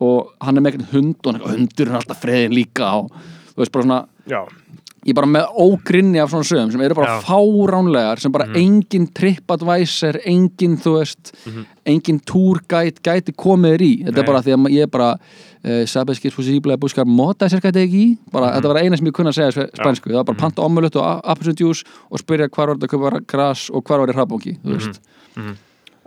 [0.03, 3.11] og hann er með eitthvað hund og hundur er alltaf freðin líka og
[3.53, 4.41] þú veist bara svona já,
[5.07, 7.21] ég er bara með ógrinni af svona sögum sem eru bara Já.
[7.25, 11.31] fáránlegar sem bara engin TripAdvisor engin þú veist
[11.87, 13.91] engin tourguide gæti komið þér í.
[14.05, 14.23] Þetta Nei.
[14.23, 15.09] er bara því að ég er bara
[15.89, 17.05] sabes que es posible a buscar
[17.83, 20.09] ekki í bara þetta var eina sem ég kunna að segja spænsku.
[20.09, 21.03] Það var bara panta omelut og
[21.59, 24.75] juice og spyrja hvar var þetta að köpa gras og hvar var þetta hraðbóki þú
[24.75, 25.01] veist.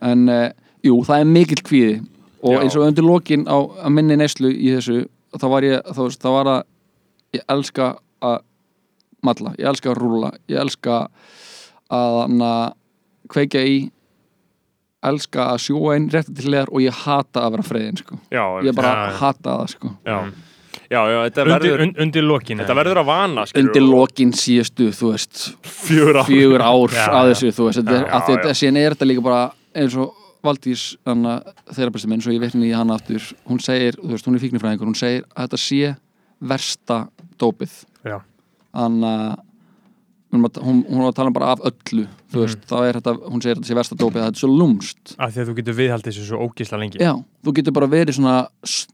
[0.00, 0.49] En uh,
[0.87, 1.97] jú, það er mikill kvíði.
[2.41, 2.60] Og Já.
[2.63, 5.02] eins og undir lokin á að minni neyslu í þessu
[5.36, 6.63] þá var ég, þá, þá var það
[7.36, 7.89] ég elska
[8.25, 8.39] að
[9.26, 11.00] matla, ég elska að rúla ég elska
[11.91, 12.52] að hana,
[13.30, 13.80] kveikja í
[15.02, 18.19] elska að sjúa einn rétt til leðar og ég hata að vera freyðin sko.
[18.30, 19.13] já, ég bara Já.
[19.21, 19.93] hata það sko.
[20.04, 20.17] já,
[20.91, 23.91] já, já þetta undir, verður un, undir lokin þetta verður að vana skilur, undir og-
[23.95, 28.08] lokin síðustu þú veist, fjögur ár fjögur ár Já, að þessu þú veist, þetta Já,
[28.19, 29.43] að þetta, síðan er þetta líka bara
[29.75, 34.15] eins og Valdís þeirra besti minn, svo ég veitni í hana aftur hún segir, þú
[34.15, 35.91] veist, hún er fíknifræðingur hún segir að þetta sé
[36.41, 36.97] versta
[37.36, 37.75] dópið
[38.08, 38.21] Já.
[38.73, 43.14] þannig að hún, hún var að tala bara af öllu þú veist, þá er þetta,
[43.30, 45.78] hún segir þetta sé versta dópið þetta er svo lúmst af því að þú getur
[45.80, 46.99] viðhaldið þessu svo ógísla lengi.
[47.02, 47.12] Já,
[47.45, 48.36] þú getur bara verið svona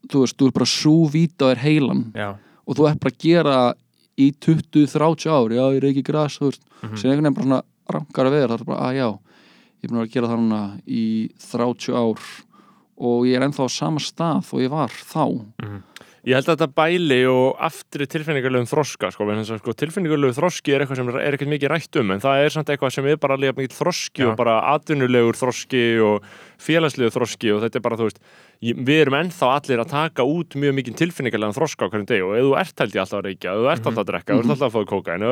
[0.09, 2.05] þú veist, þú er bara súvíta á þér heilan.
[2.17, 2.31] Já.
[2.67, 3.57] og þú ert bara að gera
[4.19, 6.97] í 20-30 ár, já, ég er ekki græs þú veist, Mhm.
[6.97, 9.09] sem einhvern veginn bara svona rankar að vera, það er bara, að já
[9.77, 12.19] ég er búin að gera það núna í 30 ár
[12.99, 15.45] og ég er ennþá á sama stað og ég var þá
[16.27, 20.99] Ég held að þetta bæli og aftri tilfinningarlegum þroska sko, sko, tilfinningarlegu þroski er eitthvað
[20.99, 23.55] sem er ekkert mikið rætt um en það er samt eitthvað sem er bara alveg
[23.61, 24.27] mikið þroski Já.
[24.33, 26.27] og bara atvinnulegur þroski og
[26.67, 28.19] félagslegu þroski og þetta er bara, þú veist,
[28.63, 32.35] við erum ennþá allir að taka út mjög mikið tilfinningarlegan þroska á hverjum degi og
[32.37, 34.37] ef þú ert held ég alltaf að reykja, ef þú ert alltaf að drekka, ef
[34.37, 35.25] þú ert alltaf að fóða kóka en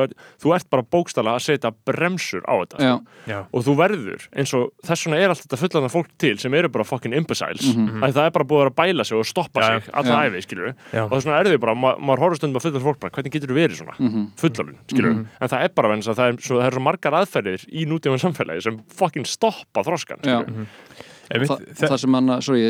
[0.45, 2.93] þú ert bara bókstala að setja bremsur á þetta já,
[3.31, 3.39] Já.
[3.51, 6.69] og þú verður eins og þess vegna er allt þetta fullan fólk til sem eru
[6.69, 7.65] bara fucking imbeciles.
[7.75, 8.03] Mhm.
[8.05, 10.29] að það er bara búið að bæla sig og stoppa Já, sig alla já.
[10.29, 11.03] æfi, skilur Já.
[11.05, 13.31] og þess vegna er þau bara, ma maður horfður stundum að fullan fólk bara, hvernig
[13.33, 14.25] getur þú verið svona, mm Mhm.
[14.37, 15.11] fullalun skilur
[15.41, 16.83] en það er bara vegna þess að það er, svo, það er svo
[21.31, 22.63] Einmitt, Þa, þe- það sem hann, sorry,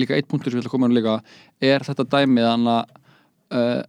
[0.00, 1.16] líka eitt punktur sem ég að koma hann líka,
[1.60, 2.92] er þetta dæmið hann að
[3.52, 3.82] uh,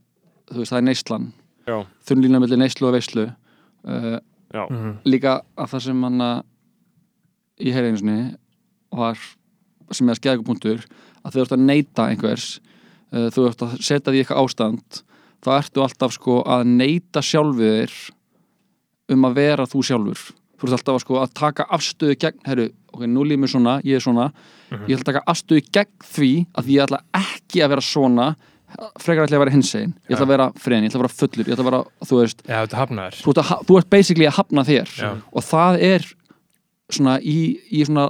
[0.52, 1.28] þú veist, það er neyslan.
[1.70, 1.78] Já,
[2.10, 4.18] þunnlína mellir neyslu og veyslu uh,
[4.54, 4.96] já, Mhm.
[5.06, 6.44] líka að það sem hann að
[7.60, 8.36] í heyrðinsinni
[8.96, 9.18] var
[9.92, 10.84] sem er skæðið punktur
[11.24, 12.48] að þú ert að neyta einhvers
[13.14, 15.02] uh, þú ert að setja því eitthvað ástand
[15.46, 17.94] þá ertu alltaf sko að neyta sjálfið þér
[19.16, 20.24] um að vera þú sjálfur
[20.60, 23.74] þú ert alltaf að, sko, að taka afstöðu gegn herru, ok, nú líður mér svona,
[23.88, 24.30] ég er svona.
[24.70, 28.30] Ég ætla að taka afstöðu gegn því að ég ætla ekki að vera svona
[29.02, 29.94] frekar ætla að vera hinsegin.
[30.06, 32.20] Ég ætla að vera frein, ég ætla að vera fullur ég ætla að vera, þú
[32.20, 32.60] veist, Já,
[33.24, 34.92] þú ert, ha- þú ert basically að hafna þér.
[35.00, 35.10] Já.
[35.34, 36.06] og það er
[36.94, 37.38] svona í,
[37.74, 38.10] í svona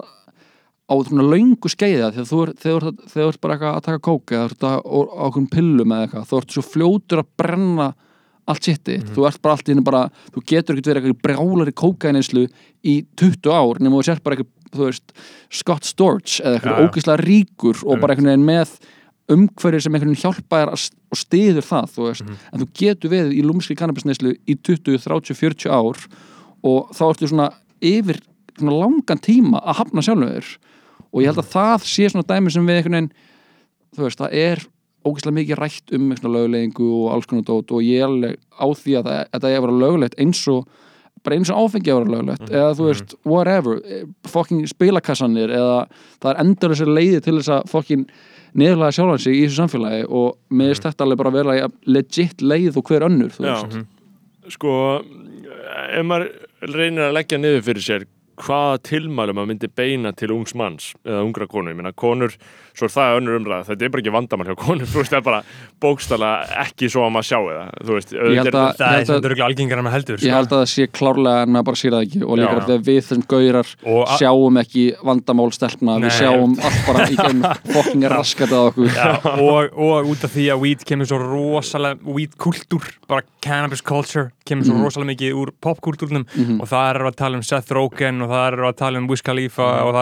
[0.90, 4.56] á svona löngu skeiða þegar þú ert, þú ert bara að taka kók eða þú
[4.56, 4.72] ert á
[5.30, 7.90] okkur pillum eða eitthvað þú ert svo fljótur að brenna
[8.50, 9.14] allt sitt Mhm.
[9.16, 12.48] þú ert bara allt í henni bara þú getur ekkert verið eitthvað brjálari kókaininslu
[12.84, 15.14] í 20 ár nema þú sért bara eitthvað þú veist,
[15.50, 16.90] Scott Storch eða eitthvað Já, já.
[16.90, 18.74] ógeðslega ríkur og bara einhvern veginn með
[19.30, 22.36] umhverfi sem einhvern veginn hjálpa st- og stiður það, þú veist Mhm.
[22.54, 25.98] en þú getur við í lúmskri kannabisneislu í 20, 30, 40 ár
[26.64, 27.50] og þá ertu svona
[27.82, 28.20] yfir
[28.58, 30.58] svona langan tíma að hafna sjálfum þér
[31.14, 33.12] og ég held að það sé svona dæmi sem við einhvern veginn
[33.96, 34.60] þú veist, það er
[35.10, 38.96] ógeðslega mikið rætt um svona löglegingu og alls konar dót og ég er á því
[39.00, 40.70] að það er að vera löglegt eins og
[41.26, 42.50] bara eins og áfengi að vera löglegt.
[42.50, 45.80] Eða þú veist, whatever eh, fucking spilakassanir eða
[46.22, 48.06] það er endur þessi leiði til þess að fucking
[48.58, 52.80] neðurlega sjálfan sig í þessu samfélagi og mér finnst þetta alveg bara vera legit leið
[52.80, 53.92] og hver önnur þú Já, veist.
[54.56, 56.32] sko ef maður
[56.74, 58.08] reynir að leggja niður fyrir sér
[58.40, 62.34] hvaða tilmælum maður myndi beina til ungs manns eða ungra konu, ég meina konur
[62.80, 65.20] svo er það önnur umræða, þetta er bara ekki vandamál hjá konur, þú veist, það
[65.20, 65.42] er bara
[65.84, 66.30] bókstala
[66.66, 69.46] ekki svo að maður sjá það, þú veist Ég held auðvitað að- það er þetta
[69.50, 70.36] algengar en maður heldur ég sko.
[70.40, 73.00] held að það sé klárlega en maður bara sér það ekki og líka þegar við
[73.00, 73.68] þessum gaurar
[74.20, 76.08] sjáum ekki vandamál stelpna Nei.
[76.08, 77.42] við sjáum allt bara í geim
[77.76, 78.90] fucking raskat að okkur
[79.40, 84.32] og, og út af því að weed kemur svo rosalega, weed kultúr bara cannabis culture,
[84.46, 84.84] kemur svo Mhm.
[84.86, 86.60] rosalega mikið úr popkultúrnum Mhm.
[86.62, 89.22] og það er að tala um Seth Rogen og það er að tala um Wiz
[89.22, 89.94] Khalifa og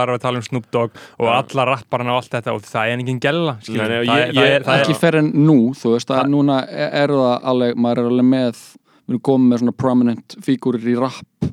[2.72, 3.08] það er að tala Snoop Dogg og Já.
[3.08, 4.44] alla rapparana og allt þetta og það engin gella skilur, Nei, nei, það, ég- það,
[4.44, 7.48] ég- er, það ekki er fer en nú þú veist að núna er, er það
[7.52, 8.62] alveg maður er alveg með
[9.08, 11.52] við erum komið með svona prominent fígúrir í rap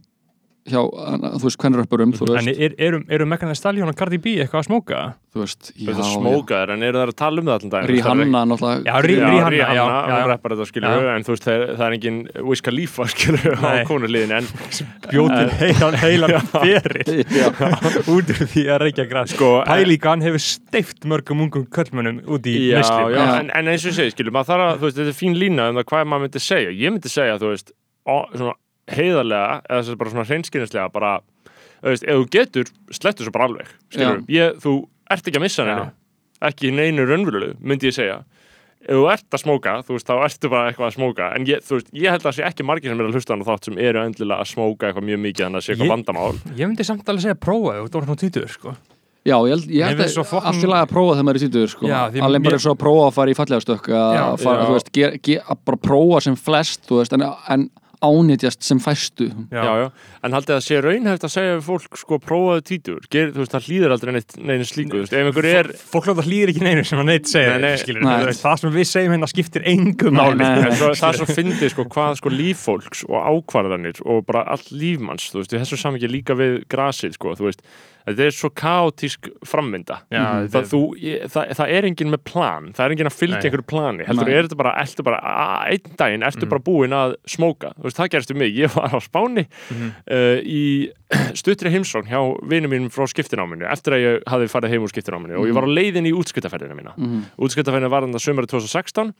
[0.64, 4.38] hjá, þú veist, þú en veist, er, eru, eru Megan Thee Stallion og Cardi B
[4.40, 5.00] eitthvað að smóka?
[5.34, 6.12] þú veist, já, þetta já.
[6.14, 9.82] smókaður, en eru það að tala um það allan dag Rihanna náttúrulega Já, Rihanna, já,
[9.82, 10.18] já.
[10.30, 11.10] reppar þetta skilur Já.
[11.18, 13.84] en þú veist, það er, það er engin Wiz Khalifa skilur á Nei.
[13.90, 14.48] konurliðin en
[15.10, 17.12] bjótið heilan, heilan fyrir
[18.14, 22.56] út úr því að reykja græs sko, Pælíkan hefur steift mörgum ungum köllmönnum út í
[22.72, 25.40] misli en, en eins og segi, skilur, maður þarf að, þú veist, þetta er fín
[25.40, 27.74] lína um það hvað maður myndi segja, ég myndi segja, þú veist
[28.04, 28.54] svona
[28.90, 31.12] heiðarlega, eða þess að bara svona hreinskynneslega, bara,
[31.80, 34.76] þú veist, ef þú getur, slettu svo bara alveg, skilur, ég, þú
[35.14, 35.90] ert ekki að missa neinu,
[36.50, 38.22] ekki neinu raunverulegu, myndi ég segja
[38.84, 41.62] ef þú ert að smóka, þú veist, þá ertu bara eitthvað að smóka, en ég,
[41.64, 43.68] þú veist, ég held að það sé ekki margir sem er að hlusta á þátt
[43.70, 46.68] sem eru endilega að smóka eitthvað mjög mikið, þannig að það sé eitthvað vandamál Ég
[46.68, 48.74] myndi samt alveg segja prófa þau, þú ert svona týtur sko.
[49.24, 51.40] Já, ég held, ég held að fucking- allt í lagi að prófa þegar maður er
[51.40, 51.86] í sítur sko.
[51.88, 54.66] Alveg bara er svo að prófa að fara í fallega stökk að fara, já.
[54.68, 54.90] þú veist,
[55.48, 57.64] að bara prófa sem flest þú veist, en, en
[58.04, 59.62] ánýtjast sem fæstu Já.
[59.64, 59.86] já, já.
[60.24, 63.54] en haldið að sé raunhæft að segja við fólk sko prófaðu títur, Ger, þú veist
[63.56, 66.64] það hlýðir aldrei neitt, neina slíku, þú veist, ef einhver er Fólk láta hlýðir ekki
[66.66, 67.78] neinu sem að neitt segja Nei, nei.
[67.82, 68.36] skilur, Nei.
[68.44, 71.28] Það sem við segjum hérna skiptir engum Nei, máli nei, en svo, það er svo
[71.32, 75.60] fyndið sko hvað sko líf fólks og ákvarðanir og bara allt lífmanns, þú veist, í
[75.64, 77.64] þessu samvikið líka við grasið sko, þú veist
[78.06, 82.22] þetta er svo kaotísk frammynda Já, það, þetta- þú, ég, það, það er enginn með
[82.24, 82.66] plan.
[82.76, 84.34] Það er enginn að fylgja einhverju plani heldur Nei.
[84.38, 86.50] er þetta bara, ertu bara a- einn daginn ertu Mhm.
[86.50, 89.88] bara búinn að smóka þú veist, það gerist um mig, ég var á Spáni Mhm.
[90.10, 90.90] uh, í
[91.40, 95.38] stuttri heimsókn hjá vinum mínum frá skiptináminu eftir að ég hafði farið heim úr skiptináminu.
[95.38, 96.94] Og ég var á leiðin í útskiptaferðina mína.
[96.98, 97.22] Mm.
[97.38, 99.14] útskiptaferðin var þannig að sömur 2016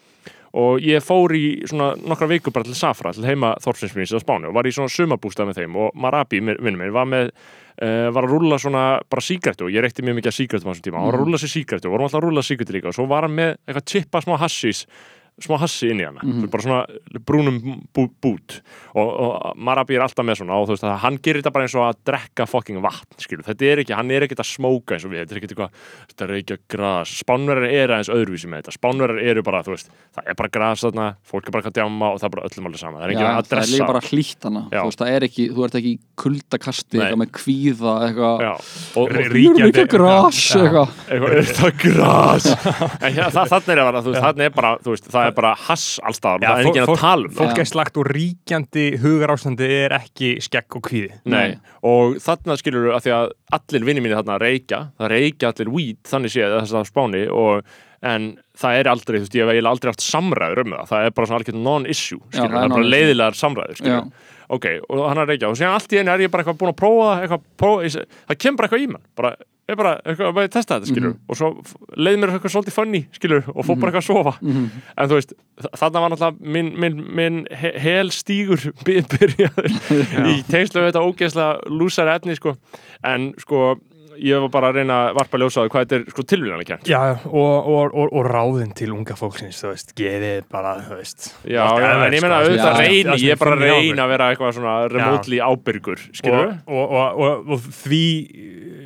[0.55, 4.49] og ég fór í svona nokkra vikur bara til Safra, til heima Þorfinsmins á Spánu
[4.49, 5.77] og var í svona sumabústað með þeim.
[5.77, 7.31] Og Marabi, vinnum minn, var með
[7.83, 9.25] uh, var að rúlla svona bara
[9.67, 11.53] og ég reykti mjög mikið af sígrættum á þessum tíma, hann var að rúlla sér
[11.55, 14.23] sígrættu og vorum alltaf að rúlla sígrættu líka og svo var hann með eitthvað tippa
[14.25, 14.85] smá hassís
[15.43, 16.49] smá hassi inn í hana, Mhm.
[16.51, 16.87] bara svona
[17.27, 17.57] brúnum
[17.93, 18.61] bú, bút.
[18.95, 21.65] Og, og Marabi er alltaf með svona og þú veist að hann gerir þetta bara
[21.67, 24.95] eins og að drekka fucking vatn skilur, þetta er ekki, hann er ekkert að smóka
[24.95, 25.73] eins og við, þetta er ekkert eitthvað,
[26.13, 27.09] þetta er ekki að gras.
[27.25, 28.77] Spánverðar eru aðeins öðruvísi með þetta.
[28.79, 32.07] Spánverðar eru bara, þú veist, það er bara gras þarna, fólk er bara að djamma
[32.15, 32.99] og það er bara öllum alveg sama.
[33.01, 33.75] Það er ekki að það er dressa.
[33.75, 34.63] líka bara hlýtt hana.
[34.71, 34.81] Já.
[34.81, 37.95] þú veist, það er ekki, þú ert ekki kuldakasti eitthvað með kvíða
[45.25, 45.87] ekki það, er það bara, það hass
[46.45, 47.39] Já, það er enginn að tala um það.
[47.41, 51.11] Fólk er slagt og ríkjandi hugarástandi er ekki skegg og kvíði.
[51.33, 51.57] Nei,
[51.87, 56.01] og þarna skilur að því að allir vinni mínir þarna reykja það reykja allir weed,
[56.11, 58.29] þannig séð þess að spáni og en
[58.61, 61.15] það er aldrei, þú veist, ég hef eiginlega aldrei haft samræður um það, það er
[61.17, 64.11] bara svona alveg non-issue skilur, það er það er bara leiðilegar samræður skilur,
[64.55, 66.73] ok, og hann er reykja og síðan allt í einu er ég bara eitthvað búin
[66.75, 69.07] að prófa það, eitthvað, prófa, það kemur bara eitthvað í mann.
[69.17, 69.33] Bara,
[69.69, 71.21] ég bara, eitthvað, bara testa þetta skilur Mhm.
[71.29, 74.35] og svo f- leið mér eitthvað svolítið funny skilur, og fór bara eitthvað að sofa
[74.43, 74.71] Mhm.
[74.99, 79.71] en þú veist, þa- þarna var náttúrulega minn, minn, minn he hel stígur by- byrjaður
[80.29, 82.57] í tengslu við þetta ógeðslega lúsari efni sko.
[83.05, 83.77] en sko
[84.21, 86.69] ég var bara að reyna að varpa ljósa á því hvað þetta er sko tilvíðanlega
[86.71, 90.99] kjent Já, og, og, og, og ráðin til unga fólksins, þú veist, geðið bara, þú
[91.01, 94.13] veist Já, já, en ég meina sko, auðvitað reyni, ég er bara að reyna að
[94.15, 98.03] vera eitthvað svona remotely ábyrgur, skilur og, og, og, og, og því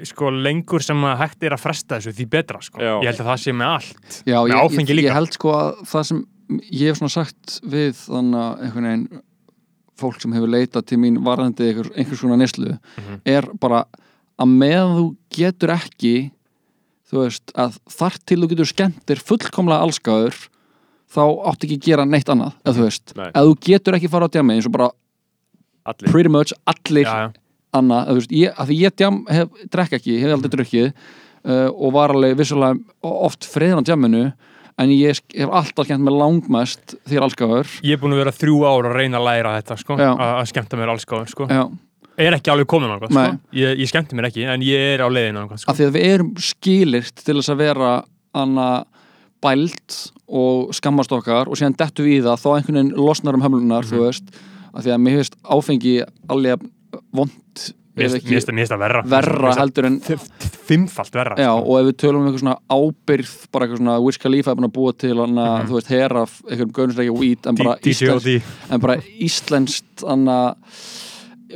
[0.09, 2.79] sko lengur sem að hægt er að fresta þessu því betra sko.
[2.83, 2.93] Já.
[3.03, 5.09] ég held að það sé með allt Já, Með ég, áfengi líka.
[5.11, 6.21] ég held sko að það sem
[6.73, 9.25] ég hef svona sagt við þannig að einhvern veginn
[9.99, 13.17] fólk sem hefur leitað til mín varðandi einhver, einhvers konar neslu Mhm.
[13.27, 13.81] er bara
[14.39, 15.07] að meðan þú
[15.39, 16.15] getur ekki
[17.09, 20.39] þú veist, að þar til þú getur skemmtir fullkomlega allskáður
[21.09, 23.29] þá átt ekki að gera neitt annað eða þú veist, Nei.
[23.31, 24.91] ef þú getur ekki fara á djami eins og bara
[25.89, 27.31] allir pretty much allir já, já.
[27.79, 31.69] annað, þú veist, ég, að því ég djam hef, drekk ekki, hef aldrei drukkið uh,
[31.73, 34.25] og var alveg vissulega oft friðan á djaminu
[34.79, 38.61] en ég hef alltaf skemmt með langmest því allskáður Ég er búin að vera þrjú
[38.69, 41.49] ár að reyna að læra þetta sko, að að skemmta mér alls góður sko.
[41.51, 41.65] Já,
[42.19, 43.25] er ekki alveg komin á sko.
[43.55, 45.71] Ég, ég skemmti mér ekki, en ég er á leiðinu sko.
[45.71, 47.91] af því að við erum skilirt til þess að vera
[48.35, 48.69] anna
[49.43, 53.45] bælt og skammast okkar og síðan dettu við í það þá einhvern veginn losnar um
[53.47, 54.33] hömlunar þú veist,
[54.75, 55.97] af því að mér finnst áfengi
[56.29, 56.65] alveg
[57.15, 57.35] vond
[57.99, 58.13] Mér
[58.79, 59.97] verra verra heldur en
[60.69, 61.65] Fimmfalt verra já, sko.
[61.67, 64.69] og ef við tölum um eitthvað svona ábyrð bara eitthvað svona Wiz Khalifa er búin
[64.69, 65.67] að búa til hana, Mhm.
[65.67, 70.05] þú veist, hera af einhverjum gaunisleiki weed en bara, D- íslensk, DJOD en bara íslenskt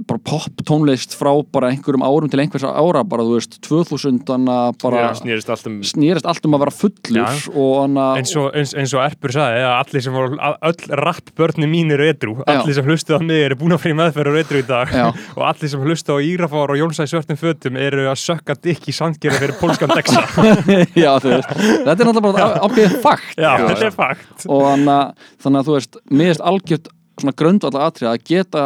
[0.08, 4.56] bara pop tónlist frá bara einhverjum árum til einhvers ára bara þú veist, 2000 hana,
[4.82, 7.26] bara Já, snýrist allt um snýrist allt um að vera fullur Já.
[7.52, 11.92] og hana, eins og, og Erpur sagði að allir sem voru, að- öll rappbörni mín
[11.94, 12.58] eru edru Já.
[12.58, 14.92] allir sem hlustuð á mig eru búin að fyrir meðferð og edru í dag.
[14.92, 15.06] Já.
[15.36, 18.96] og allir sem hlustuð á Írafár og Jónsæ svörtum fötum eru að sökka dikk í
[18.96, 20.24] sandgerði fyrir pólskan dexa
[21.04, 24.46] já, þú veist, þetta er náttúrulega bara ákveðið fakt Já, þú þetta er fakt.
[24.48, 24.98] Og hana,
[25.42, 25.98] þannig að þú veist
[26.32, 26.88] finnst algjört
[27.20, 28.62] svona grundvallar atrið að geta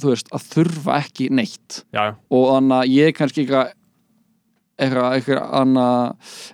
[0.00, 1.82] þú veist, að þurfa ekki neitt.
[1.94, 3.72] Já, og þannig að ég kannski eitthvað
[4.82, 5.16] eitthvað,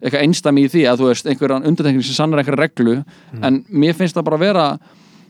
[0.02, 2.96] eitthvað, einstæmi í því að þú veist, einhverjan undantekning sem sannar einhverja reglu
[3.46, 4.64] en mér finnst það bara að vera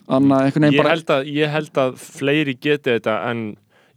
[0.09, 3.45] anna, einhvern veginn ég bara held, að, ég held að fleiri geti þetta en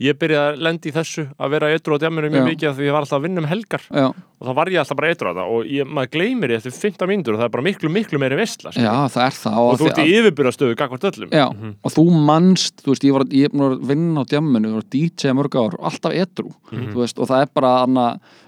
[0.01, 2.87] ég byrjaði að lendi í þessu að vera eitthvað á djaminu mjög mikið af því
[2.87, 3.87] ég var alltaf að vinna um helgar.
[3.89, 4.07] Já,
[4.41, 6.73] og þá var ég alltaf bara eitthvað á það og ég, maður gleymir því eftir
[6.73, 9.57] 15 mínútur og það er bara miklu, miklu meiri veistla já, það er það.
[9.61, 11.33] Og þú ert í yfirbyrðastöðu gagvart öllum.
[11.37, 11.45] Já,
[11.85, 15.35] og þú manst, þú veist, ég var, ég að vinna á djamminu, ég var DJ
[15.37, 18.05] mörg ár og alltaf edru, þú veist, og það er bara anna,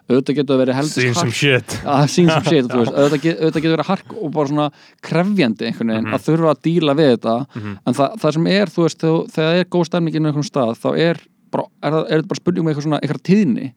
[0.10, 1.76] auðvitað getur verið heldur Seen some shit.
[1.94, 4.66] Að sín sem shit, þú veist, auðvitað, get, auðvitað getur verið hark og bara svona
[5.06, 7.36] krefjandi einhvern veginn að þurfa að díla við þetta.
[7.62, 10.50] En það, það sem er, þú veist, þegar, þegar það er góð stemningin í einhvern
[10.50, 11.24] stað, þá er
[11.54, 13.70] bara, er, er þetta bara spurning með eitthvað svona, eitthvað tíðni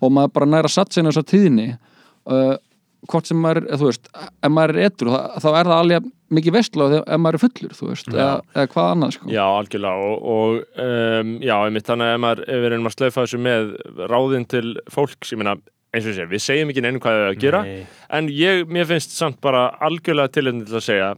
[0.00, 2.56] og maður bara næra satt sinna þessar tíðni uh,
[3.06, 6.10] hvort sem maður, er, þú veist, ef maður er edru þá, þá er það alveg
[6.36, 9.28] mikið vestla ef maður er fullur, þú veist, eða, eða hvað annað sko.
[9.30, 12.96] Já, algjörlega og, og um, já, einmitt þannig að ef maður, ef við erum að
[12.96, 13.72] slaufa þessu með
[14.10, 15.54] ráðin til fólks, ég meina
[15.94, 17.86] eins og segi, við segjum ekki neinu hvað er að gera Nei.
[18.18, 21.10] en ég, mér finnst samt bara algjörlega tilhengið til að segja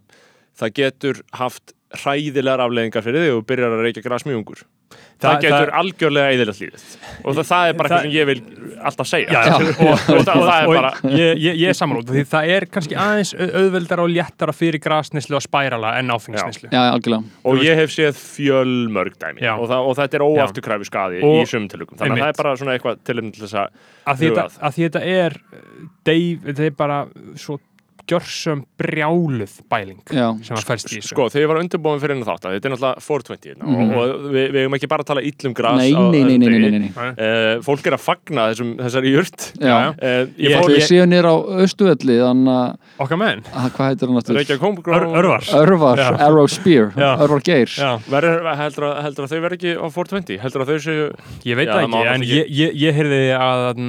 [0.58, 5.68] það getur haft hræðilegar afleðingar fyrir þig og byrjar að reykja grasmjúngur það, Það- getur
[5.68, 6.84] það- algjörlega eðilegt lífið
[7.24, 8.42] og það, það er bara Það- eitthvað sem ég vil
[8.88, 9.28] alltaf segja.
[9.28, 9.54] Já, Já.
[9.54, 12.66] og, og, Og það- það er bara- ég, ég, ég er samanlót því það er
[12.76, 17.24] kannski aðeins au- auðveldara og léttara fyrir grasnislu og spærala en áfengisnislu Já, algjörlega.
[17.44, 19.42] Og ég hef séð fjölmörg dæmi.
[19.58, 22.42] Og, það, og þetta er óafturkræfi skadi Og- í sumum tilugum þannig að það er
[22.42, 23.68] bara svona eitthvað til þess að
[24.06, 24.72] að því, þetta, að.
[24.74, 25.40] því þetta er
[26.04, 27.58] Dave, þetta er bara svo
[28.08, 31.12] gjörsum brjáluð bæling Já, sem að fælst í þessu.
[31.12, 33.92] Sko, þegar ég var undirbúin fyrir þátt að þetta er náttúrulega 420 hérna, Mhm.
[33.92, 36.38] og, og við, við hefum ekki bara að tala illum gras nei, á nei, nei,
[36.38, 36.90] nei, nei, nei, nei.
[36.98, 39.52] Uh, fólk er að fagna þessum, þessari jurt.
[39.60, 39.76] Já.
[39.90, 42.18] uh, Ég ég fór- Við séum nýr á Östuvelli
[42.98, 43.42] okkar menn?
[43.52, 44.18] Að hvað heitir hann
[44.62, 45.98] Homegrown Örvar Örvar.
[46.18, 46.92] Arrow Spear.
[46.96, 47.42] Örvar
[48.08, 51.06] Verður, heldur, að, heldur að þau verður ekki á 420 heldur að þau séu
[51.48, 53.20] ég veit það það ekki, en ég, ég, ég heyrði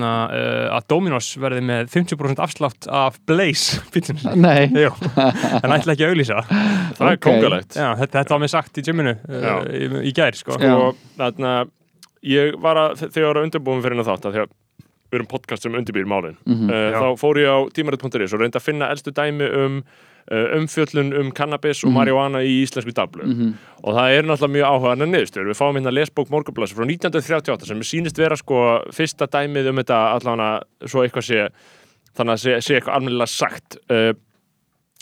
[0.03, 3.79] uh, að Dominos verði með 50% afslátt af Blaze
[4.83, 4.91] Jú,
[5.63, 7.23] en ætla ekki að auglýsa það er Ok.
[7.27, 10.57] kongalegt Já, þetta, þetta var mér sagt í gyminu uh, í, í gær sko.
[10.59, 11.53] Og þarna
[12.25, 14.53] ég var að, þegar ég var að undirbúin fyrir þátt að því að
[15.09, 16.69] við erum podcast sem undirbýr málin Mhm.
[16.69, 16.99] uh, Já.
[17.01, 19.79] þá fór ég á tímarit.is og reyndi að finna elstu dæmi um
[20.29, 21.95] uh, umfjöllun um cannabis og Mhm.
[21.97, 23.53] marihuana í íslensku dablu Mhm.
[23.83, 27.65] og það er náttúrulega mjög áhugaðan að niðurstöður við fáum hérna lesbók morgunblæs frá 1938
[27.65, 31.49] sem sýnist vera sko fyrsta dæmið um þetta allavega svo eitthvað sé
[32.17, 34.11] þannig að sé, sé eitthvað almennilega sagt uh,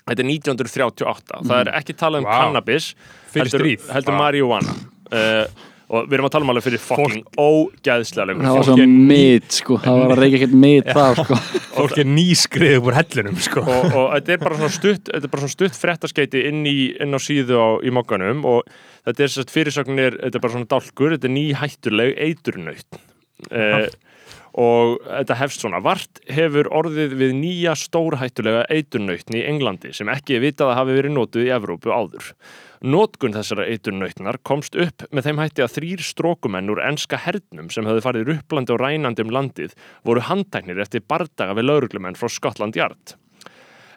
[0.07, 2.35] þetta er 1938 það er ekki talað um Vá.
[2.41, 2.91] cannabis
[3.31, 4.21] Fyrir heldur, heldur Vá.
[4.23, 4.77] marihuana.
[5.07, 8.87] Uh, og við erum að tala um alveg fyrir fucking ógæðslega lengur það var svo
[9.07, 11.37] mitt sko, það var að reykja ekkert mitt það sko.
[11.77, 13.63] Fólk er nýskrið úr hellunum sko.
[13.63, 16.75] og, og þetta er bara svona stutt þetta er bara svona stutt fréttaskeiti inn, í,
[17.03, 18.67] inn á síðu á, í mokkanum og
[19.07, 23.01] þetta er sérst fyrirsagnir, þetta er bara svona dálkur þetta er ný hættuleg eiturnaut
[23.47, 23.87] eh,
[24.57, 30.37] og þetta hefst svona vart hefur orðið við nýja stórhættulega eiturnautni í Englandi sem ekki
[30.37, 32.31] er vitað að hafi verið notuð í Evrópu áður
[32.85, 37.87] Notkun þessara eiturnautnar komst upp með þeim hætti að þrýr strókumenn úr enska hernum sem
[37.89, 39.73] höfðu farið rupplandi og rænandi um landið
[40.05, 43.17] voru handtæknir eftir bardaga við lauruglumenn frá Scotland Yard.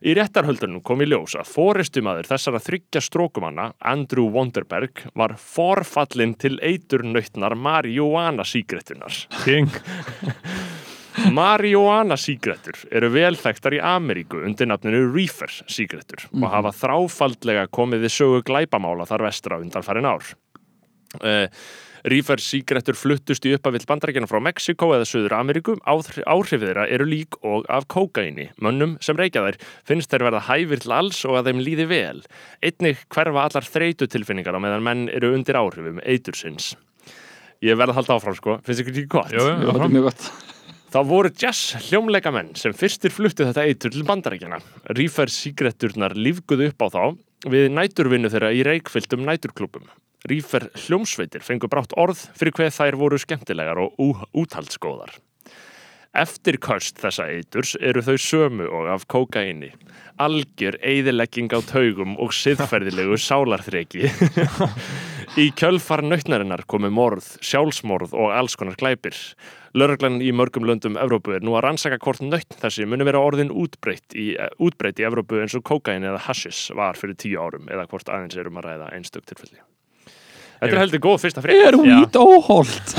[0.00, 6.56] Í réttarhöldunum kom í ljós að fóristumadur þessara þryggja strókumanna, Andrew Wonderberg, var forfallin til
[6.64, 9.26] eiturnautnar marihuana sígrettunar.
[9.44, 9.68] King
[11.36, 18.06] Marihuana sígrettur eru vel þekktar í Ameríku undir nafninu Reefer sígrettur og hafa þráfaldlega komið
[18.06, 20.32] við sögu glæpamála þar vestra undanfærin ár.
[21.20, 21.50] Uh,
[22.08, 25.76] Reefer sígrettur fluttust í uppavill bandarækjana frá Mexiko eða Suður Ameríku.
[25.84, 28.50] Áhrif þeirra eru lík og af kókaini.
[28.62, 29.58] Mönnum sem reykja þær
[29.88, 32.22] finnst þeir verða hæfir til alls og að þeim líði vel.
[32.64, 36.72] Einnig hverfa allar þreytu tilfinningar á meðan menn eru undir áhrifum eitursins.
[37.60, 39.34] Ég verð að halda áfram sko, finnst ykkur ekki gott?
[39.36, 40.30] Jú, þetta er mjög gott
[40.90, 44.56] Það voru jazz hljómleikamenn sem fyrstir fluttu þetta eitur til bandarækjana.
[44.98, 47.02] Rífer sígretturnar lífguðu upp á þá
[47.52, 49.84] við næturvinnu þeirra í reikfylltum næturklubum.
[50.28, 54.00] Rífer hljómsveitir fengu brátt orð fyrir hver þær voru skemmtilegar og
[54.36, 55.14] úthaldsgóðar.
[56.10, 59.70] Eftir köst þessa eiturs eru þau sömu og af kókaini.
[60.18, 64.10] Algjör eyðilegging á taugum og siðferðilegu sálarþreki.
[65.38, 69.14] Í kjölfar nautnarinnar komu morð, sjálfsmorð og alls konar glæpir.
[69.78, 73.54] Lörglan í mörgum löndum Evrópu er nú að rannsaka hvort nautn þessi muni vera orðin
[73.54, 77.86] útbreytt í, útbreytt í Evrópu eins og kókain eða hassis var fyrir tíu árum eða
[77.86, 79.62] hvort aðeins erum að ræða einstök tilfelli.
[80.60, 81.62] Þetta er heldur góð fyrsta frétt.
[81.68, 81.82] Er Já.
[82.00, 82.94] hvít óholt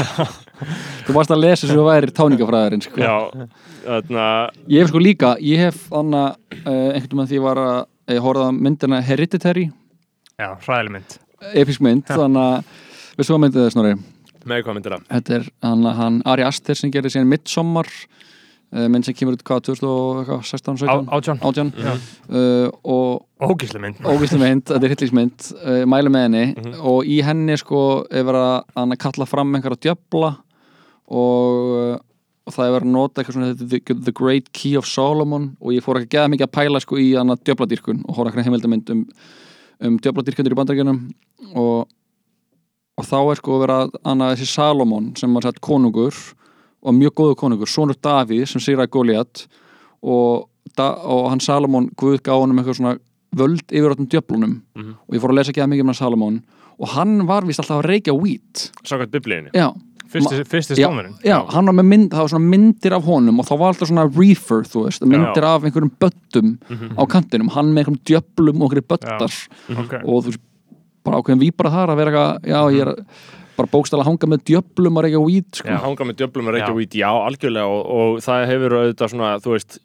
[1.08, 3.02] Þú varst að lesa svo væri táningafræðarinn sko.
[3.02, 3.48] Já,
[3.86, 4.26] þarna,
[4.70, 7.80] Ég hef sko líka, ég hef þannig uh, einhvern veginn því ég var að
[8.14, 9.66] ég horfði að myndina Hereditary
[10.42, 11.16] Já, hræðileg mynd.
[11.64, 12.76] episk mynd, þannig að
[13.18, 13.96] við svo myndið það snorri
[14.42, 15.02] með hvað myndir það?
[15.14, 17.90] Þetta er hann, hann Ari Aster sem gerir síðan Midsommar
[18.72, 21.42] mynd sem kemur út hvað 2016, 17 Á- Átján.
[21.44, 21.92] 18 Já.
[22.32, 24.00] uh, og Ógíslega mynd.
[24.08, 26.76] óvíslega mynd, þetta er hittlísmynd uh, mælu með henni.
[26.80, 28.48] Og í henni sko er verið
[28.80, 30.32] að kalla fram einhverja djöfla.
[31.12, 32.00] Og,
[32.48, 35.50] og það er verið að nota eitthvað svona the, the Great Key of Solomon.
[35.60, 38.04] Og ég fór ekki að geða mikið að pæla sko í hann að djöfladýrkun.
[38.08, 39.02] Og hóra eitthvað heimildamind um,
[39.90, 41.02] um djöfladýrkundir í bandaríkjunum.
[41.60, 41.90] Og,
[43.02, 46.16] og þá er sko verið að hann að þessi Salomon sem var sett konungur
[46.82, 49.46] og mjög góðu konungur, sonur Davíð sem sigraði Goliath
[50.02, 50.48] og,
[50.80, 52.96] og hann Salomon Guð gá honum eitthvað svona
[53.38, 54.58] völd yfir áttum djöflunum.
[54.76, 54.96] Mhm.
[55.08, 56.42] og ég fór að lesa ekki að mikið um hann Salomon
[56.82, 59.52] og hann var vist alltaf að reykja weed Sákvæmt biblíðinni.
[59.54, 59.70] já,
[60.12, 61.14] Fyrsti, fyrsti já, stóðurinn.
[61.24, 64.64] já, hann var með mynd var myndir af honum og þá var alltaf svona reefer,
[64.68, 66.50] þú veist, myndir af einhverjum böttum
[67.00, 69.38] á kantinum, hann með einhverjum djöflum og einhverjum böttar
[69.78, 69.94] Ok.
[70.04, 70.42] og þú veist,
[71.06, 72.92] bara ákveðin víbara þar að vera eitthvað, já, ég er
[73.62, 76.58] bara bókstæla að hanga með djöflum að reykja weed, sko Já, hanga með djöflum að
[76.60, 76.80] reykja Já.
[76.82, 79.80] vít, já, algjörlega og, og það hefur auðvitað svona, þú veist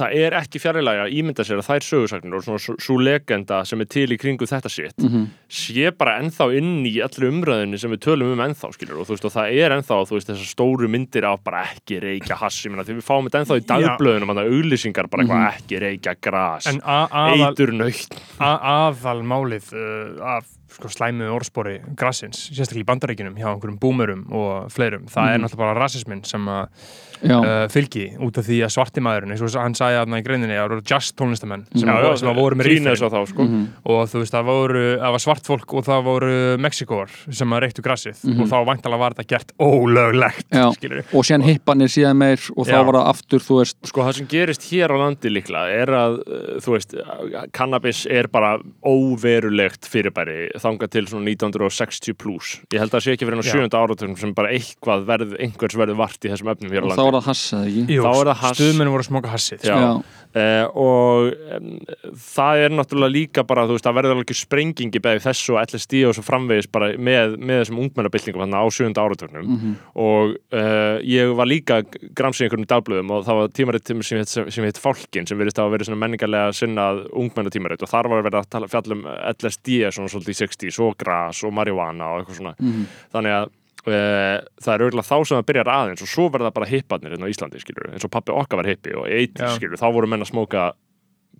[0.00, 3.82] það er ekki fjarilega að ímynda sér að þær sögursagnir og svona svo legenda sem
[3.82, 5.24] er til í kringu þetta sitt Mhm.
[5.50, 9.16] sé bara ennþá inn í allir umræðinni sem við tölum um ennþá, skilur og þú
[9.16, 12.62] veist, og það er ennþá, þú veist, þessar stóru myndir af bara ekki reykja hass,
[12.64, 15.82] ég meina, því við fáum þetta ennþá í dagblöðunum, þannig að auglýsingar bara eitthvað ekki
[15.84, 23.36] reykja gras, eitur nöytt aðal málið uh, af sko, slæmu orðspori grassins, sérstaklega í bandaríkinum
[23.38, 25.44] hjá einhverjum búmurum og fleirum, það er Mhm.
[25.44, 26.68] náttúrulega bara rasismin sem að
[27.22, 30.54] uh, fylgi út af því að svarti maðurinn eins og hann sagði aðna í greininni
[30.56, 33.42] að það voru just tónlistamenn sem, Já, að, sem að voru með að þá, sko.
[33.44, 33.66] Mhm.
[33.84, 37.60] og þú veist, það voru, það var svart fólk og það voru Mexikóar sem að
[37.66, 38.24] reyktu grassið.
[38.24, 38.40] Mhm.
[38.40, 40.48] og þá væntalega var þetta gert ólöglegt
[41.12, 44.26] og síðan hippanir síðan meir og þá var það aftur, þú veist Sko það sem
[44.26, 46.94] gerist hér á landi líklega er að, uh, þú veist,
[47.52, 52.52] cannabis er bara óverulegt fyrirbæri þangað til svona 1960 plus.
[52.72, 55.36] Ég held að það sé ekki fyrir enn á sjönda áratögnum sem bara eitthvað verð,
[55.40, 57.10] einhvers verður vart í þessum efnum hér á og þá landi.
[57.10, 58.58] var það hass, eða ekki Jú, er hass.
[58.60, 59.76] stuðmenn voru smoka hassið Já.
[59.80, 59.92] Já.
[60.30, 61.70] Uh, og um,
[62.14, 66.02] það er náttúrulega líka bara, þú veist, það verður alveg sprengingi beðið þessu og LSD
[66.06, 69.72] og svo framvegis bara með, með þessum ungmennabildingum þannig á sjönda áratögnum Mhm.
[69.98, 71.80] og uh, ég var líka
[72.14, 73.90] gramsið einhverjum dagblöðum og það var tímarit
[74.54, 78.38] sem heit Fálkin sem verðist að vera svona menningarlega sinnað ungmennatímarit og þar var verið
[78.44, 82.38] að tala, fjalla um LSD svona svolítið í 60s og gras og marihuana og eitthvað
[82.40, 82.54] svona.
[82.58, 82.84] Mhm.
[83.14, 83.48] þannig að
[83.86, 87.30] uh, það er auðvitað þá sem það byrjar aðeins og svo verða bara hipparnir hérna
[87.30, 89.50] á Íslandi skilur eins og pappi okkar var hippi og eitt Já.
[89.56, 90.70] skilur þá voru menn að smóka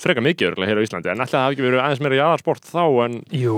[0.00, 1.10] freka mikið örgulega hér á Íslandi.
[1.12, 3.56] En ætla það hafi ekki verið aðeins meira í aðarsport þá en Jú,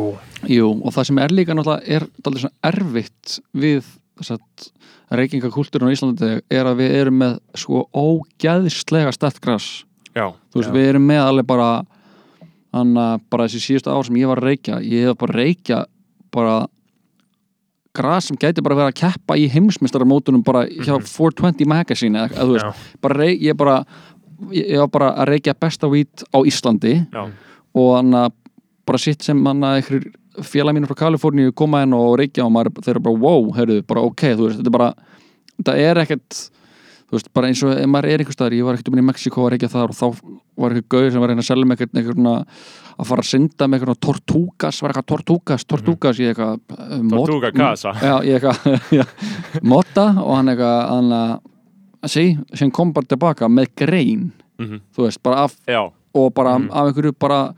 [0.50, 3.90] Jú, og það sem er líka náttúrulega er dálítið svona erfitt við
[5.12, 9.12] reykingakúltúrun á Íslandi er að við erum með sko ógæðislega
[10.12, 10.74] já, þú veist, Já.
[10.76, 11.68] við erum með alveg bara
[12.72, 12.94] hann
[13.30, 15.82] bara þessi síðustu ár sem ég var að reykja ég hef bara reykja
[16.32, 16.54] bara
[17.92, 22.46] gras sem gæti bara verið að keppa í heimsmyndstaramótunum bara hjá 420 magazine eða, eða
[22.48, 23.76] þú veist, bara rey, ég bara
[24.56, 27.26] ég var bara að reykja besta vít á Íslandi já,
[27.76, 28.32] og hann að
[28.88, 29.92] bara sitt sem að
[30.42, 33.82] félag mínur frá Kaliforníu koma inn og reykja og maður, þeir eru bara wow, heyrðu,
[33.86, 34.90] bara ok, þú veist, þetta er bara
[35.58, 36.40] þetta er ekkert
[37.12, 39.04] þú veist, bara eins og ef maður er einhver staðar, ég var ekkert um í
[39.04, 40.06] Mexiko að reykja þar og þá
[40.56, 43.68] var einhver gauð sem var að reyna að selja með einhvern, að fara að synda
[43.68, 49.12] með einhvern tortúkas, var eitthvað tortúkas, tortúkas ég eitthvað Tortuga Casa já, ég eitthvað
[49.74, 51.12] motta og hann eitthvað
[52.02, 52.24] að sí,
[52.56, 54.30] sem kom bara tilbaka með grein
[54.62, 54.80] Mhm.
[54.94, 56.70] þú veist, bara af Já, og bara Mhm.
[56.70, 57.54] af einhverju bara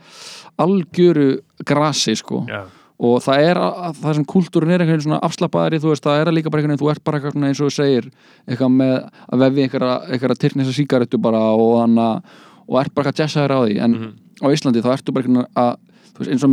[0.59, 2.65] algjöru grasi sko Já.
[3.05, 6.05] Og það er að, að það sem kultúrin er einhvern veginn svona afslappaðari þú veist,
[6.07, 8.11] það er að líka bara einhvern veginn þú ert bara eitthvað eins og þú segir
[8.49, 8.95] eitthvað með
[9.35, 12.37] að vefi einhverja, tyrknisa sígarettu bara og þannig
[12.69, 14.13] og ert bara eitthvað jazzaður á því en Mhm.
[14.43, 15.77] á Íslandi þá ertu bara einhvern veginn að
[16.15, 16.51] þú veist, eins og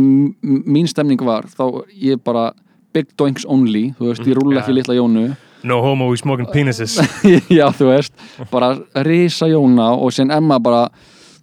[0.76, 1.64] mín stemning var þá
[2.02, 2.52] ég bara
[2.92, 4.78] big doinks only þú veist, ég rúla ekki Ja.
[4.80, 6.96] litla jónu No homo, we smoking penises
[7.48, 8.12] já, þú veist,
[8.50, 8.74] bara
[9.06, 10.88] risa jóna og sen Emma bara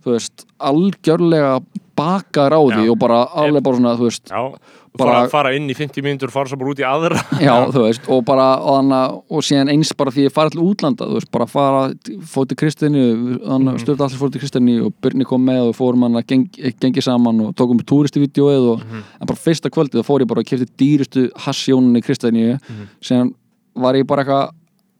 [0.04, 1.60] þú veist, algjörlega
[2.00, 2.92] bakaður á því Já.
[2.94, 4.44] og bara alveg bara svona, þú veist já
[4.98, 7.22] Bara- fara, fara inn í 50 mínútur, fara svo bara út í aðra.
[7.46, 11.08] Já, veist, og bara og, hana, og síðan eins bara því ég fara til útlanda
[11.12, 11.84] veist, bara fara,
[12.32, 13.04] fór til Kristínu
[13.44, 13.82] þannig mm.
[13.84, 16.48] stjórn allir fór til Kristínu og Byrni kom með og fórum hann að geng,
[16.82, 20.50] gengi saman og tókum túristivídeóið og en bara fyrsta kvöldið þá fór ég bara og
[20.50, 22.58] kefti dýrustu hassjónunni Kristínu
[23.04, 23.34] síðan
[23.80, 24.56] var ég bara eitthvað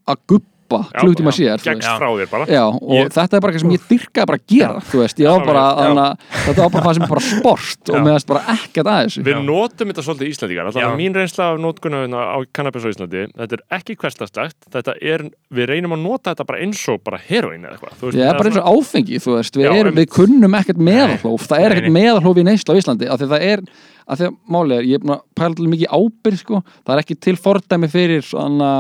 [0.10, 0.24] að
[0.70, 2.46] guppa klukkutíma síðar þú gegn frá þér bara.
[2.50, 5.18] Já, og Ég- þetta er bara eitthvað sem ég dyrkaði bara að gera þú veist,
[5.20, 8.42] ég var Já, bara, að þetta var bara það sem bara sport og meðast bara
[8.54, 9.24] ekkert að þessu.
[9.26, 10.70] Við notum þetta svolítið í Íslandíkar.
[10.70, 15.24] Alltaf mín reynsla af nótkunna á kannabis á Íslandi Þetta er ekki hverstastægt Þetta er,
[15.54, 18.26] við reynum að nota þetta bara eins og bara heroin eða eitthvað Þú veist, Ég
[18.30, 21.64] er bara eins og áfengi, þú veist, við, Já, erum, við kunnum ekkert meðalhóf, það
[21.66, 23.64] er ekkert meðalhóf í neyslu á Íslandi, af því það er,
[24.10, 27.20] af því að máli er, ég er pæla til mikið ábyrg, sko, það er ekki
[27.20, 28.72] til fordæmi fyrir svona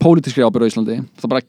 [0.00, 1.42] pólitískri ábyrg á Íslandi, það bara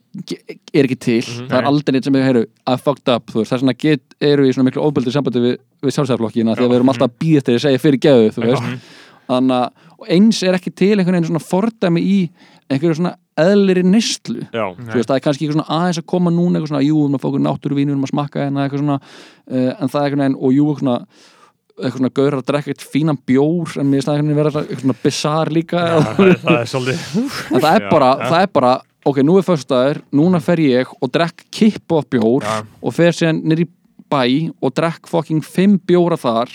[0.74, 1.48] er ekki til, Mhm.
[1.50, 3.78] það er aldrei neitt sem við heyru, I fucked up, þú veist, það er svona
[3.78, 7.08] get, eru í svona miklu óbyrgdi sambandi við, við sjálfsæðarflokkina, því að við erum alltaf
[7.10, 8.92] að býða eftir að segja fyrir geðu, þú veist,
[9.32, 9.72] þannig að
[10.12, 12.30] eins er ekki til einhvern veginn svona fordæmi í
[12.72, 13.78] einhverju svona eðlir
[14.76, 17.06] þú veist, það er kannski eitthvað svona aðeins að koma núna eitthvað svona, jú, við
[17.06, 20.02] erum að fá okkur náttúruvín við erum að smakka hérna eitthvað svona uh, en það
[20.02, 21.06] er eitthvað og jú, eitthvað svona
[21.80, 24.98] eitthvað svona gauður að drekka eitt fínan bjór en mér það eitthvað vera eitthvað svona
[25.04, 28.26] bizarr líka það er, það er svolítið það er bara, já.
[28.28, 28.74] það er bara
[29.12, 32.58] ok, nú er föstudagur, núna fer ég og drekk kippu af bjór Já.
[32.82, 33.70] og fer síðan nýr í
[34.12, 34.24] bæ
[34.62, 36.52] og drekk fucking fimm bjóra þar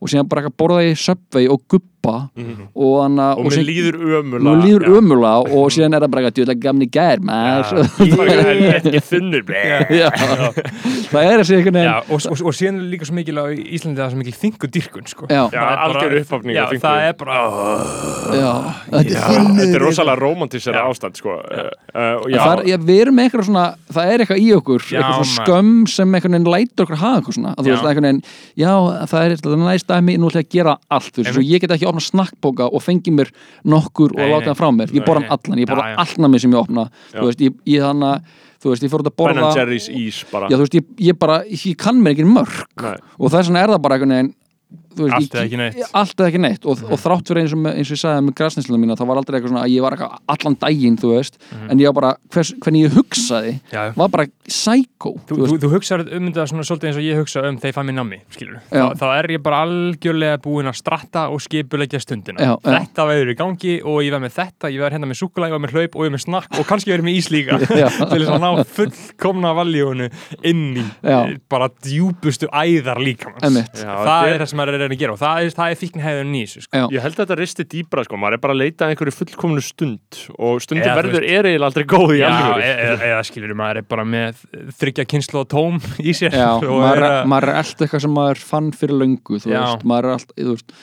[0.00, 1.64] og síðan bara borða ég Subway og
[2.04, 2.30] gubba
[2.74, 4.88] og, hana, og mér síðan- líður ömulega Nú líður Já.
[4.98, 7.18] ömulega og síðan er það bara eitthvað djúlega gamni gær.
[9.94, 10.08] Já,
[11.10, 13.44] það er þessi einhvern Já, veginn og, og, og síðan er líka svo mikil á
[13.54, 15.28] Íslandi það er svo mikil þingu dyrkun sko.
[15.30, 16.80] Já, Já, algjör þingu.
[16.82, 17.36] það er bara
[18.34, 18.52] já,
[18.90, 21.36] þetta Já, er er rosalega romantísera ástand sko.
[21.38, 21.42] og
[21.94, 25.14] Það er, já, við erum með eitthvað svona, það er eitthvað í okkur Já, eitthvað
[25.14, 25.38] svona maður.
[25.44, 27.74] skömm sem einhvern veginn lætur okkur hafa eitthvað svona, að þú Já.
[27.92, 28.08] einhvern
[29.10, 29.30] það er
[29.64, 32.70] næst dæmi, nú ætla að gera allt þú veist, svo ég get ekki opna snakkbóka
[32.70, 33.30] og fengi mér
[33.64, 36.56] nokkur og láta það frá mér, ég borða hann allan ég borða allt namið sem
[36.56, 36.88] ég opna.
[37.14, 38.32] Þú veist, ég, ég þannig
[38.64, 42.14] þú veist, ég fór út að borða já, veist, ég, ég bara, ég kann mér
[42.14, 42.96] ekki mörg Nei.
[43.18, 44.32] og vegna er það bara einhvern veginn
[44.98, 45.78] veist, Allt eða ekki neitt.
[45.92, 48.36] allt eða ekki neitt og, og þrátt fyrir eins og, eins og ég sagði með
[48.40, 51.38] græsnislunum mína það var aldrei eitthvað svona að ég var eitthvað allan daginn þú veist,
[51.68, 53.82] en ég var bara, hvers, hvernig ég hugsaði Já.
[53.98, 57.44] var bara psycho Þú, þú, þú hugsaður um þetta svona svolítið eins og ég hugsa
[57.48, 58.84] um ég fæ mér nammi, skilur Já.
[58.94, 62.52] þá, þá er ég bara algjörlega búinn að stratta og skipulegja stundina Já.
[62.64, 65.56] Þetta verður í gangi og ég verð með þetta ég verð hérna með súkulega, ég
[65.58, 67.80] verð með hlaup og ég verð með snakk og kannski verð með ís líka til
[67.80, 70.10] þess að ná fullkomna valjónu
[70.46, 71.18] inn í Já.
[71.50, 73.00] bara djúpustu æðar.
[73.04, 75.78] Já, Það er það sem er að reyna að gera og það er, það er
[75.80, 76.82] fíkn hefðun í þessu sko.
[76.94, 79.64] Ég held að þetta risti dýbra sko, maður er bara að leita að einhverju fullkomnu
[79.64, 82.64] stund og þú verður er eiginlega aldrei góð í Já, alvöru.
[82.64, 84.42] e- e- eða skilur maður er bara með
[84.80, 86.36] þryggja kynslu og tóm í sér.
[86.36, 89.52] Já, og maður, er að- maður er allt eitthvað sem maður fann fyrir löngu þú
[89.54, 89.60] Já.
[89.64, 90.74] veist, maður er allt þú veist,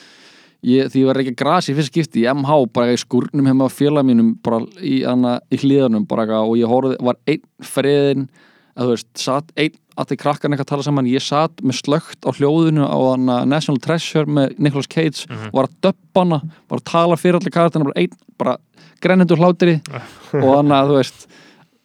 [0.62, 3.48] ég, því ég var ekki að grasi í fyrst skipti í MH, bara í skúrnum
[3.50, 8.28] heima á félag mínum bara í, í hlíðanum bara, og ég horfði, var einn friðin
[8.72, 12.24] að þú veist, satt einn allir krakkarnir eitthvað að tala saman, ég satt með slögt
[12.24, 15.50] á hljóðinu á hana, National Treasure með Nicolas Cage, Mhm.
[15.52, 16.40] var að döppa hana
[16.70, 18.56] var að tala fyrir allir karakterina bara einn, bara
[19.02, 19.80] grennendur hlátri
[20.32, 21.26] og þannig að þú veist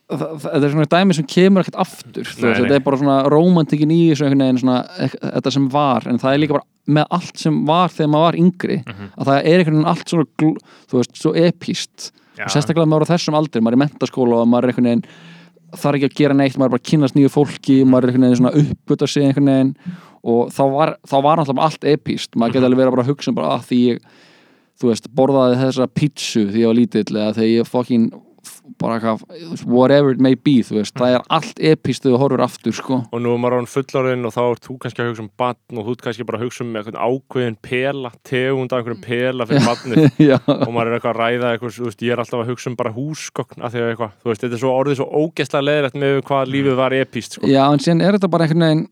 [0.07, 3.91] þetta er svona dæmi sem kemur ekkert aftur Nei, veist, þetta er bara svona romantikin
[3.91, 7.05] í þessu einhvern veginn svona, ek- þetta sem var en það er líka bara með
[7.11, 9.09] allt sem var þegar maður var yngri Mhm.
[9.17, 10.25] að það er einhvern veginn allt svona
[10.87, 12.45] þú veist, svo epíst Já.
[12.45, 15.03] og sérstaklega maður á þessum aldri, maður er í mentaskóla og maður er einhvern veginn
[15.75, 18.27] þarf ekki að gera neitt, maður er bara að kynast nýju fólki maður er einhvern
[18.27, 19.73] veginn svona uppgöta sig einhvern veginn.
[20.27, 23.35] Og þá var, þá var alltaf allt epíst, maður geti alveg verið bara að hugsa
[23.35, 24.07] bara að því ég,
[24.77, 28.07] þú veist, borðaði þessa pítsu því ég var lítill eða þegar ég fucking
[28.81, 29.23] bara eitthvað,
[29.65, 32.99] whatever it may be þú veist, það er allt epíst þegar þú horfur aftur sko
[33.05, 35.79] og nú er maður án fullorinn og þá ert þú kannski að hugsa um batn
[35.79, 39.65] og þú ert kannski bara að hugsa um ákveðin pela, tegund af einhverjum pela fyrir
[39.67, 42.51] batnið Já, og maður er eitthvað að ræða eitthvað, þú veist, ég er alltaf að
[42.51, 46.21] hugsa um bara að eitthvað, þú veist, þetta er svo orðið svo ógeðslega leðrætt með
[46.27, 47.49] hvað lífið var epíst sko.
[47.49, 48.85] já, en síðan er þetta bara einhvern veginn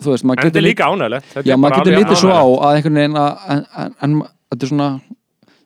[0.00, 2.76] þú veist, en þetta er líka ánægilegt Já, er maður getur litið svo á að
[2.76, 4.14] einhvern veginn að, en, en, en
[4.50, 4.90] þetta er svona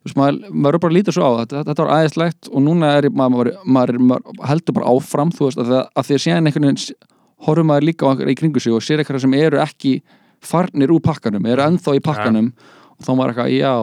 [0.05, 3.55] veist, maður, maður bara líta svo á þetta, þetta var aðeinslegt og núna er maður,
[3.65, 7.11] maður, maður heldur bara áfram þú veist, að, að því að séðan einhvern veginn
[7.45, 9.99] horfum maður líka á einhver í kringu sig og sér eitthvað sem eru ekki
[10.45, 12.51] farnir úr pakkanum, eru ennþá í pakkanum.
[12.95, 13.75] Og þá maður eitthvað, já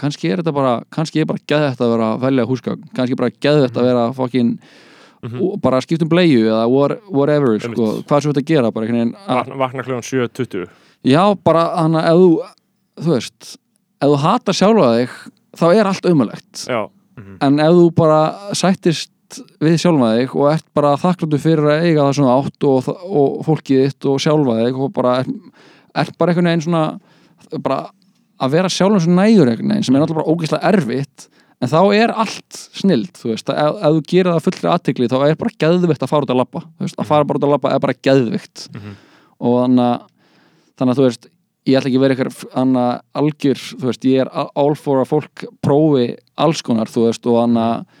[0.00, 3.20] kannski er þetta bara, kannski er bara geðvægt að vera að velja húsgagn, kannski er
[3.20, 4.54] bara geðvægt að vera fokkin
[5.28, 9.84] og bara skiptum bleiu eða what, whatever, sko, hvað sem þetta gera bara Vakna, vakna
[9.84, 10.70] kljóðan 7.20
[11.04, 12.30] Já, bara hann að þú,
[13.04, 13.50] þú veist,
[14.00, 15.16] ef þú hatar sjálfa þig,
[15.60, 16.66] þá er allt umulegt.
[16.68, 16.80] Já,
[17.44, 18.20] En ef þú bara
[18.56, 19.10] sættist
[19.60, 23.42] við sjálfa þig og ert bara þakkláttu fyrir að eiga það svona átt og, og
[23.46, 25.28] fólkið þitt og sjálfa þig og bara ert,
[26.00, 26.82] ert bara einhvern veginn svona,
[27.62, 27.80] bara
[28.40, 31.26] að vera sjálfum svo nægur einhvern veginn sem er náttúrulega bara ógeðslega erfitt
[31.60, 35.10] en þá er allt snild, þú veist, að ef, ef þú gerir það fullri aðtikli
[35.12, 37.46] þá er bara geðvikt að fara út að labba, þú veist, að fara bara út
[37.46, 38.96] að labba er bara geðvikt Mhm.
[39.44, 40.00] og þannig að
[40.80, 41.29] þannig að þú veist
[41.68, 45.10] ég ætla ekki að vera eitthvað annað algjör þú veist, ég er all for að
[45.12, 46.06] fólk prófi
[46.40, 47.96] alls konar, þú veist og þannig að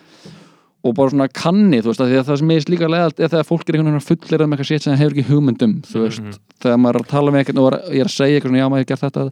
[0.80, 3.44] og bara svona kanni, þú veist, því að það sem er líka leðalt er þegar
[3.50, 6.04] fólk er einhvern veginn að fullera með eitthvað sétt sem það hefur ekki hugmyndum, þú
[6.06, 6.38] veist.
[6.64, 8.62] Þegar maður er að tala með eitthvað og er- ég er að segja eitthvað svona,
[8.62, 9.24] já, maður hefur gert þetta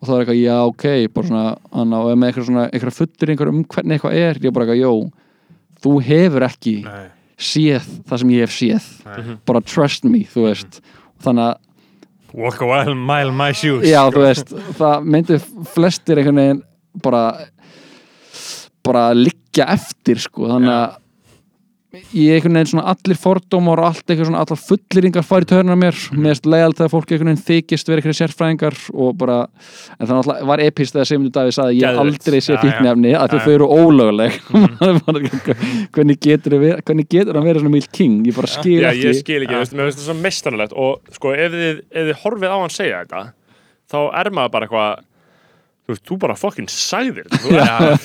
[0.00, 2.98] og þá er eitthvað, já, ok, bara svona annað, og er með eitthvað svona, eitthvað
[2.98, 4.92] fulleringar um hvernig eitthvað er, ég er bara eitthvað, jó
[5.86, 7.06] þú hefur ekki Nei.
[7.38, 8.90] séð það sem ég hef séð.
[9.06, 9.36] Nei.
[9.46, 10.80] bara trust me, þú veist.
[11.22, 11.54] Þannig að
[12.32, 13.86] Walk a mile, mile my shoes.
[13.88, 15.38] Já, þú veist, það myndi
[15.72, 16.62] flestir einhvern veginn
[17.02, 17.24] bara
[18.86, 20.99] bara liggja eftir sko, þannig að
[22.14, 25.96] ég einhvern veginn svona allir fordómar og allt eitthvað svona allar fulleringar fari törna mér.
[26.14, 29.38] Með leiðalt þegar fólk einhvern veginn þykist verið eitthvað sérfræðingar og bara
[29.98, 32.62] en það náttúrulega var epist þegar Sigmundur Davíð sagði að ég aldrei sé Já, já.
[32.62, 34.32] fíknefni að Já, þau eru ólöguleg
[35.94, 38.16] hvernig getur þau verið- hvernig getur hann verið svona mild king?
[38.30, 39.06] Ég bara skil Já, ekki.
[39.10, 42.54] ég skil ekki, mér finnst það svo mestanalegt og sko, ef þið, ef þið horfið
[42.54, 43.22] á hann segja þetta
[43.90, 45.04] þá er maður bara eitthvað
[45.90, 47.40] þú veist, þú bara fokkin þetta.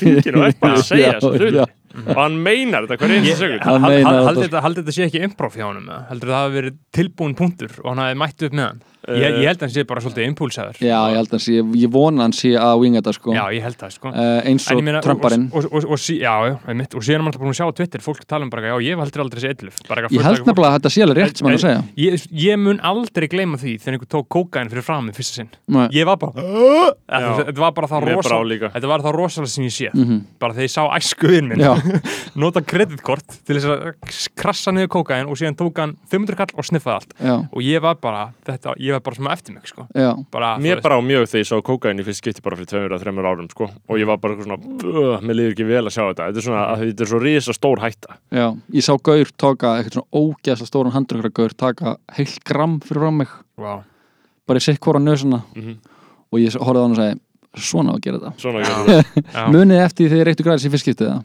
[0.02, 1.66] þú ert bara
[1.96, 5.24] og og hann meinar þetta hver einstu sögur Hann Hald- meinar hald- þetta, sé ekki
[5.24, 6.02] improv hjá honum eða?
[6.10, 8.84] heldur það hafi verið tilbúin punktur og hann hafi mætt upp með hann?
[9.06, 11.58] Ég, ég held að hann sé bara svolítið impulsaður Já, ég held að hann sé,
[11.78, 13.34] ég vona hann sé að winga þetta sko.
[13.38, 14.10] Já, ég held það sko.
[14.10, 15.44] Uh, eins og Trumparinn.
[15.54, 18.02] og, og, og, og, sí- og síðan er maður alltaf búin að sjá á Twitter
[18.02, 20.78] fólk tala um bara, já, ég hef heldur aldrei þessi eitthluf Ég held nefnilega að
[20.80, 21.84] þetta sé alveg rétt sem hann að segja.
[22.02, 25.50] ég, ég mun aldrei gleyma því þegar einhver tók kókain fyrir fram með fyrsta sinn.
[25.70, 25.86] Nei.
[25.94, 26.34] ég var bara
[27.06, 30.22] þetta var bara það rosalega sem ég sé Mhm.
[30.40, 31.62] bara þegar ég sá æskuðin minn
[32.44, 36.68] nota kreditkort til þess að krassa niður kókain og síðan tók hann 500 kall og
[36.68, 37.16] sniffaði allt.
[37.20, 39.88] Já, og ég var bara, þetta, ég var bara svona eftir mig sko.
[40.32, 42.96] bara, Mér bara á mjög þegar ég sá kókain í fyrst skipti bara fyrir tveimur
[42.98, 43.70] að þreimur árum sko.
[43.90, 46.28] Og ég var bara eitthvað svona, "Ugh, mér liður ekki vel að sjá þetta.
[46.30, 48.18] Þetta er svona, þetta er svo risa stór hætta.
[48.32, 53.02] Já, ég sá Gaur taka eitthvað svona ógeðslega stóran handrökkra Gaur taka heilt gram fyrir
[53.02, 53.28] frá mig.
[53.58, 53.84] Wow.
[54.48, 55.78] bara í sitt hvora nösuna Mhm.
[56.32, 57.20] og ég horfði á hann og segi
[57.58, 59.50] svona á að gera þetta.
[59.54, 61.24] Munið eftir því þið reyktu græðis í fyrst skiptið það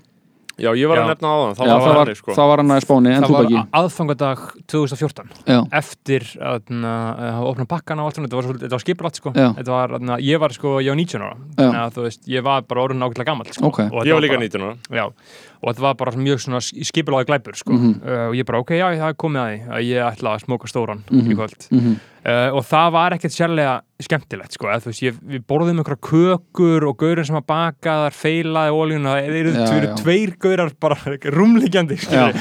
[0.61, 2.49] Já, ég var að nefna á það, þá Já, var það það henni sko það
[2.51, 7.69] var hann að spáni en það þú var aðfangadag 2014 Já, eftir að hafa opnað
[7.71, 9.33] pakkan og allt þetta var, var skipulagt sko.
[9.71, 12.63] Var, na, ég var sko, ég var 19 ára þannig að þú veist, ég var
[12.69, 13.67] bara orðin ágætlega gammal sko.
[13.71, 13.81] Ok.
[13.89, 15.05] Og þetta Ég var líka bara- 19 ára Já,
[15.61, 17.73] og þetta var bara mjög svona skipulaði glæpur sko.
[17.73, 17.95] Mhm.
[18.05, 20.45] uh, og ég bara, ok, já, það er komið að því að ég ætla að
[20.45, 21.31] smóka stóran Mhm.
[21.31, 25.17] í kvöld mm uh, og það var ekkert sérlega skemmtilegt sko, eða, þú veist, ég,
[25.29, 29.65] við borðum einhverja kökur og gaurinn sem að baka þar feilaði ólíuna, það eru Já,
[29.77, 29.95] eru já.
[30.01, 30.97] tveir gaurar bara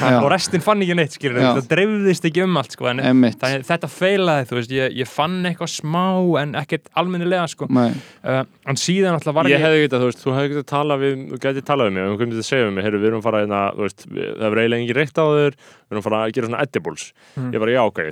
[0.00, 0.16] já.
[0.22, 3.02] og restin fann ekki neitt skilur, það dreifðist ekki um allt sko, en
[3.40, 6.06] Þannig, þetta feilaði, veist, ég, ég fann eitthvað smá
[6.40, 7.68] en ekkert almennilega, sko.
[7.70, 9.64] Uh, en síðan alltaf var Ég ég...
[9.64, 12.20] hefði getað, þú veist, þú hefði getað talað við, þú getið talað við mig, þú
[12.20, 14.62] komið til að segja við mig, við erum að fara hérna, þú veist, það er
[14.64, 17.10] eiginlega engin reykt á þér, við erum að fara að gera svona edibles.
[17.36, 17.50] Mm.
[17.50, 18.04] Ég bara, já, ok,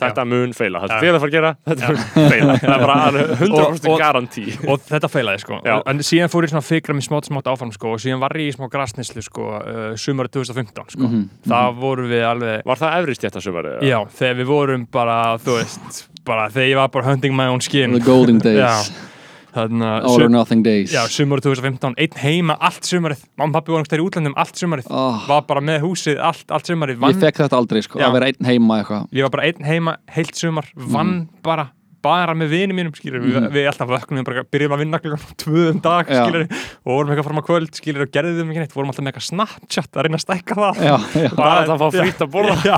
[0.00, 0.80] þetta mun feila.
[0.84, 2.56] Þetta er þið að fara að gera, þetta mun feila.
[2.60, 4.44] Það er bara alveg 100% Og- og- garantí.
[4.68, 5.60] Og þetta feilaði, sko.
[5.64, 5.76] Já.
[5.92, 8.30] En síðan fór ég svona að fikra mig smátt smátt áfram, sko, og síðan var
[8.40, 11.04] ég í smá grasnislu, sko, uh, sumari 2015, sko.
[11.08, 12.64] Mhm, Það vorum við alveg...
[12.64, 13.78] Var það efrist þetta sumarið?
[13.80, 13.88] eða?
[13.90, 17.60] Já, þegar við vorum bara, þú veist, bara þegar ég var bara hunting my own
[17.60, 17.92] skin.
[17.92, 19.06] the golden days Já.
[19.54, 20.04] Þannig að...
[20.10, 23.24] All or nothing days Já, sumari 2015, einn heima allt sumarið.
[23.40, 24.86] Mamma og pappi voru einhverjum í útlandum allt sumarið.
[24.94, 27.02] oh, Var bara með húsið allt, allt sumarið.
[27.10, 28.06] Ég fekk þetta aldrei sko, Já.
[28.08, 31.70] að vera einn heima eitthvað ég var bara einn heima heilt sumar, vann bara
[32.02, 33.52] bara með vinið mínum, skilur við, Mhm.
[33.52, 37.24] við alltaf vöknum, bara byrjum að vinna klukkan tvö um dag, skilur og vorum eitthvað
[37.28, 38.72] fram að kvöld, skilur og gerðum ekki neitt.
[38.74, 40.74] Vorum alltaf með eitthvað Snapchat að reyna að stækka það.
[40.80, 42.56] Já, já, Bara alltaf að fá frítt að borða.
[42.64, 42.76] já,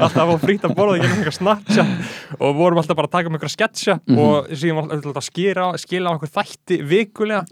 [0.00, 1.86] alltaf að fá frýtt að borða ekki eitthvað Snapchat.
[2.40, 4.18] Og vorum alltaf bara að taka um eitthvað sketsja Mhm.
[4.18, 7.42] og síðan var alltaf að skera, skila á eitthvað þætti vikulega.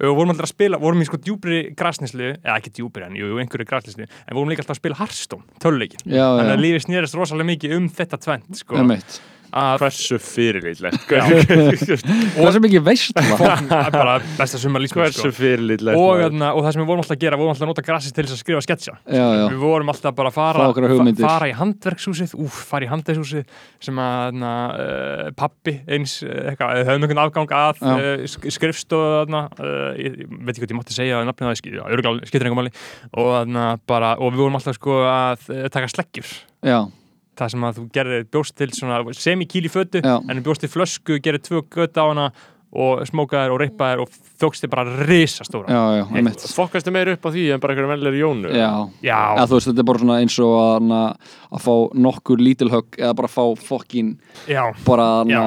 [0.00, 3.36] Og vorum alltaf að spila, vorum í sko djúbri grasnislu, eða ekki djúbri en jú,
[3.42, 7.14] einhverju grasnislu, en vorum líka alltaf að spila Hearthstone, töluleikin Já, þannig að lífið snýrist
[7.18, 8.76] rosalega mikið um þetta tvent sko.
[9.52, 13.16] Hversu fyrirlítlegt það sem ekki veist
[13.92, 17.38] bara besta sumar lífsmið hversu fyrirlítlegt og, og það sem við vorum alltaf að gera,
[17.38, 19.92] við vorum alltaf að nota grassis til þess að skrifa sketsja já, já, við vorum
[19.92, 20.68] alltaf bara að fara,
[21.22, 22.34] fara í handverkshúsið.
[22.42, 27.22] Úf, fara í handverkshúsið sem að na, uh, pappi eins uh, eitthvað, við höfum einhvern
[27.26, 28.24] afgang að uh,
[28.56, 31.20] skrifstofu þarna, uh, ég, veit ekki hvað ég mátti segja
[31.58, 31.84] skil- já,
[32.58, 32.72] máli.
[33.12, 36.32] Og, þarna, bara, og við vorum alltaf sko að uh, taka sleggjur.
[36.62, 36.78] Já,
[37.38, 40.16] það sem að þú gerir bjóst til svona semi-kíl í fötu Já.
[40.20, 42.32] en bjóst til flösku, gerir tvö gött á hana
[42.72, 47.26] og smókaðir og rippaðir og þókst þið bara risastóra já, já, einmitt fokkastu meir upp
[47.28, 48.70] á því en bara einhverjum velur jónu já,
[49.04, 49.18] Já.
[49.36, 50.94] Eða, þú veist, þetta er bara svona eins og að,
[51.52, 51.74] að fá
[52.06, 54.14] nokkur lítilhögg eða bara fá fokkin
[54.48, 54.64] Já.
[54.86, 55.42] bara na,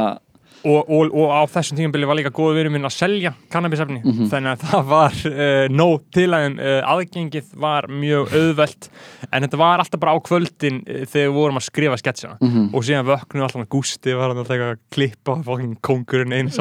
[0.65, 4.29] og, og, og á þessum tímabili var líka góð verið minn að selja kannabisefni Mhm.
[4.31, 8.89] þannig að það var uh, nóg til að uh, aðgengið var mjög auðvelt
[9.31, 12.69] en þetta var alltaf bara á kvöldin uh, þegar við vorum að skrifa sketsjana Mhm.
[12.73, 16.57] og síðan vöknu alltaf Gústi var hann alltaf að klippa fokkin kongurinn eins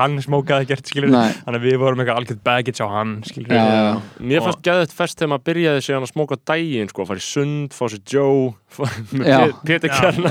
[0.00, 0.68] hann smókaði
[1.14, 1.32] Nei.
[1.44, 4.00] þannig að við vorum eitthvað algjörð baggage á hann já.
[4.20, 7.24] Mér Og- fannst geðið fest þegar maður byrjaði síðan að smóka daginn sko, fara í
[7.24, 8.54] sund, fá sér Joe
[9.14, 9.26] með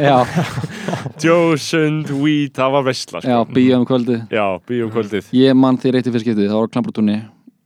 [0.04, 0.18] Já.
[0.94, 1.14] Pé- Pétur Já.
[1.14, 3.54] Kjarnar já, Joe, sund, weed, það var veistla já, sko.
[3.54, 6.74] bíja um kvöldi Já, bíum kvöldið ég mann því reytti fyrir skiptið, það var á
[6.74, 7.18] Klambratunni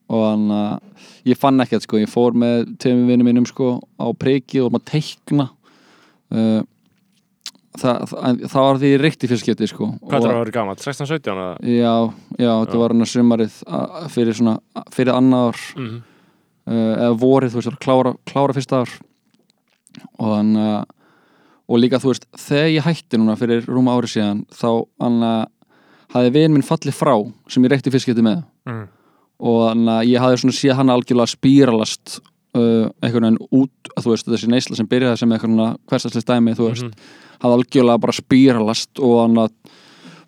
[0.10, 0.80] og hann að
[1.28, 4.86] ég fann ekkert sko, ég fór með tveimur vinnum mínum sko á priki og maður
[4.94, 5.50] teikna
[6.32, 6.62] uh,
[7.78, 10.78] það, það, það var því reytti fyrir skiptið sko Hvað er það að vera gammal?
[10.80, 11.50] 16-17 eða?
[11.68, 11.96] já,
[12.40, 12.82] já, þetta Já.
[12.84, 14.56] var hann að sumarið að- fyrir svona,
[14.96, 15.98] fyrir annar ár Mhm.
[16.68, 18.96] uh, eða vorið, þú veist, að klára, klára fyrsta ár
[20.20, 20.84] og hann uh,
[21.68, 24.70] og líka, þú veist, þegar ég hætti núna fyrir rúma ári síðan, þá
[25.04, 25.46] hann uh,
[26.14, 27.14] hafði vin minn fallið frá
[27.52, 28.84] sem ég reykti fyrstskipti með mm.
[29.44, 32.20] og þannig að ég hafði svona séð hann algjörlega spíralast
[32.56, 36.56] uh, einhvern veginn út, þú veist, þessi neysla sem byrjaði sem eitthvað svona hverstaslega dæmi,
[36.58, 37.12] þú veist, Mhm.
[37.44, 39.52] hafði algjörlega bara spíralast og hann að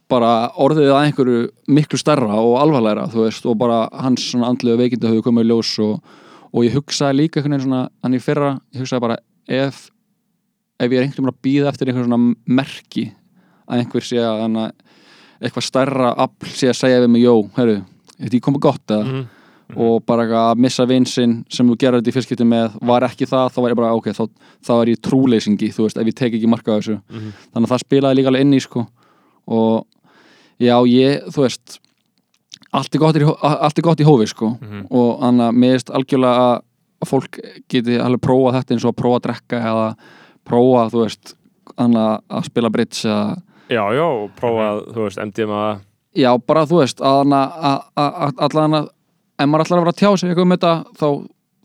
[0.09, 4.79] bara orðið að einhverju miklu stærra og alvarlegra, þú veist, og bara hans svona andlega
[4.81, 5.99] veikindi höfðu komið í ljós og,
[6.49, 9.17] og ég hugsaði líka einhvern veginn svona, hann í fyrra, ég hugsaði bara
[9.47, 9.83] ef,
[10.79, 13.05] ef ég er einhvern veginn að býða eftir einhvern svona merki
[13.69, 14.71] að einhver sé að hann að
[15.41, 17.75] eitthvað stærra afl sé að segja við mig, jó, herru,
[18.19, 19.27] þetta ég komið gott eða Mhm.
[19.77, 23.51] og bara að missa vinsinn sem þú gerir þetta í fyrstskipti með var ekki það,
[23.53, 24.23] þá var ég bara ok, þá,
[24.65, 27.31] þá er ég trúleysingi, þú veist, ef ég tek ekki marka á þessu Mhm.
[27.53, 28.87] þannig að það spilaði líka alveg inn í sko
[29.47, 29.85] og
[30.59, 31.79] já, ég, þú veist
[32.73, 34.87] allt er gott í, er gott í hófi sko Mhm.
[34.91, 36.61] og þannig að mér veist algjörlega að,
[37.01, 39.95] að fólk geti alveg prófa þetta eins og að prófa að drekka eða
[40.47, 41.35] prófa, þú veist
[41.79, 45.65] að, spila bridge eða Já, já, og prófa, þú veist, MDMA
[46.17, 47.35] já, bara þú veist að,
[47.95, 48.87] að allan að
[49.39, 51.05] ef maður ætlar að vera að tjá sig eitthvað um þetta þá,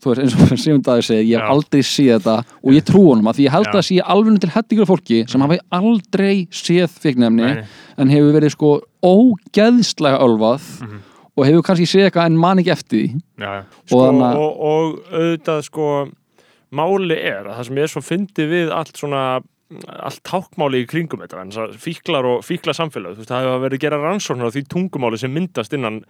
[0.05, 1.53] þú veist, eins og Sigmund Daði segi ég hef Já.
[1.55, 3.79] aldrei séð þetta og ég trú honum að því ég held Já.
[3.81, 7.49] að sé alveg til hettingur fólki sem hafi aldrei séð fíknefni
[7.97, 11.01] en hefur verið sko ógeðslega ölvað Mhm.
[11.37, 13.65] og hefur kannski séð eitthvað en man ekki eftir því Já, já.
[13.89, 15.89] sko, Og og, og, auðvitað sko
[16.71, 19.25] máli er að það sem ég svo fyndi við allt svona
[19.89, 24.53] allt tákmáli í kringum þetta fíklar og fíkla samfélag það hefur verið að gera rannsóknar
[24.53, 26.03] á því tungumáli sem myndast innan,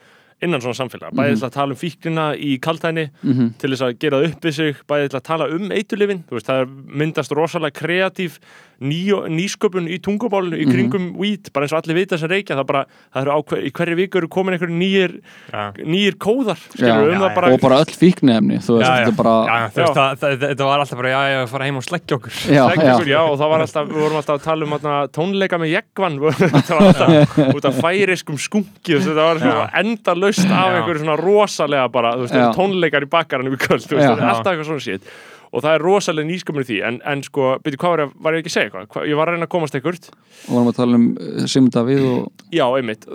[0.42, 3.54] innan svona samfélag bæðið til að tala um fíklina í kaltæni Mhm.
[3.58, 5.68] til þess að gera upp við sig bæðið til að tala um
[6.30, 6.68] veist, það
[7.00, 8.38] myndast rosalega kreatív
[8.82, 12.66] ný, nýsköpun í tungumálinu í kringum weed, bara eins og allir vita sem reykja það,
[12.66, 12.80] bara,
[13.14, 15.12] það eru á hver, í hverju viku eru komin einhverju nýjir,
[15.52, 15.72] Já.
[15.78, 18.94] nýjir kóðar Já, skilur um já, það bara og bara öll fíknefni þú veist, Já,
[18.98, 19.16] þetta já.
[19.20, 21.84] bara Já, þú veist, það, það, þetta var alltaf bara, já, já, fara heim og
[21.86, 22.34] sleggja okkur.
[22.50, 25.60] Já, Þekkja já, og það var alltaf, við vorum alltaf að tala um atna, tónleika
[25.62, 26.18] með jeggvan
[26.66, 28.38] það var alltaf út af færiskum
[28.98, 32.48] veist, þetta var svona enda laust af einhverju svona rosalega bara, þú veist, Já.
[32.56, 35.14] tónleikar í bakkaranum í kvöld, þú veist, þetta er alltaf eitthvað svona shit.
[35.54, 38.34] Og það er rosalega nýskömmur í því en, en sko, byrju, hvað var ég, var
[38.34, 38.86] ég ekki að segja eitthvað?
[38.90, 41.76] Hva, ég var að reyna að komast ekkert og vorum að tala um uh, Sigmund
[41.76, 43.06] Davíð og Já, einmitt.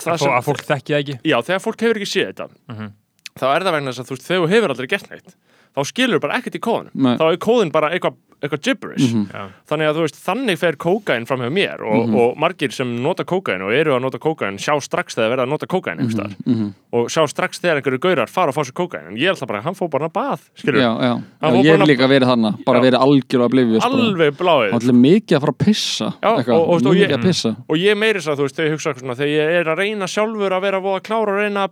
[0.00, 1.16] Það að, að fólk þekki það ekki?
[1.28, 2.88] Já, þegar fólk hefur ekki séð þetta Mhm.
[3.36, 5.36] þá er það vegna þess að þú veist, þú hefur aldrei gert neitt
[5.76, 7.16] þá skilur bara ekkert í kóðanum Nei.
[7.16, 9.26] þá er kóðin bara eitthvað eitthva gibberish Mhm.
[9.30, 9.42] Já.
[9.70, 12.14] þannig að þú veist, þannig fer kókain fram hjá mér og, Mhm.
[12.18, 15.48] og margir sem nota kókain og eru að nota kókain sjá strax þegar verða að
[15.48, 16.74] nota kókain mm Mhm, mhm.
[16.92, 19.46] og sjá strax þegar einhverju gaurar fara að fá sér kókain en ég er alltaf
[19.46, 22.64] bara, hann fór bara að bað skilur, já, já, já, ég bara- líka verið þarna
[22.66, 22.82] bara Já.
[22.90, 26.74] verið algjörlega blifið alveg bláið allir mikið að fara að pissa Já, eitthvað, og- og-
[26.74, 28.94] og mikið ég- að pissa og ég meiri þess að þú veist, þegar ég hugsa
[28.98, 31.70] svona, þegar ég er að reyna sjálfur að vera voða klára og reyna að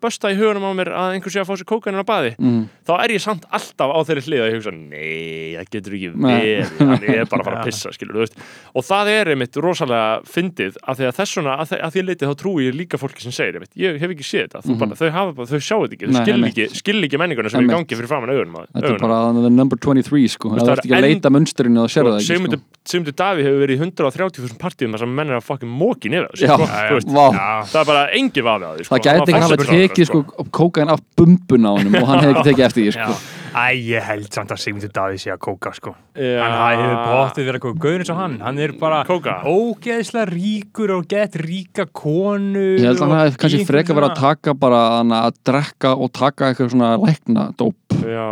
[3.91, 4.07] að að mm.
[4.07, 7.27] ég alltaf á þeirri hlið að ég hugsa, nei, það getur ekki verið hann er
[7.31, 8.35] bara að fara að pissa, skilur,
[8.75, 12.35] og það er einmitt rosalega fyndið að því að þessuna, að, að því leiti þá
[12.41, 14.79] trúi ég líka fólki sem segir, einmitt, ég hef ekki séð þetta, Mhm.
[14.79, 17.67] bara, þau hafa þau sjá þetta ekki, þau skil ekki, skil ekki menninguna sem er
[17.67, 19.19] í gangi fyrir framan augunum á- Þetta er bara
[19.51, 20.51] number 23 sko.
[20.55, 22.61] Veist, Það er ekki að leita munsturinn og sér það ekki sko.
[22.91, 26.25] Sigmundur Daví hefur verið í 130.000 partíum þar sem menn er að fucking móki Já,
[26.57, 26.65] sko,
[27.69, 28.41] það er bara engin
[33.51, 36.43] Æ, ég held samt að Sigmundur Daði sé að kóka sko Já.
[36.45, 39.37] Hann hefur bóttið verið að kóka Gauðin eins og hann, hann er bara Kóka?
[39.49, 44.21] ógeðslega ríkur og gett ríka konu Ég held að hann hefði kannski frekar verið að
[44.21, 48.25] taka bara að drekka og taka eitthvað svona lækna dóp Já,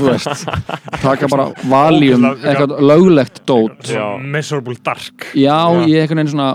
[0.00, 0.44] veist
[1.04, 4.04] taka bara valjum, eitthvað löglegt dót Já.
[4.20, 5.86] Miserable dark Já, Já.
[5.88, 6.50] ég einhvern veginn svona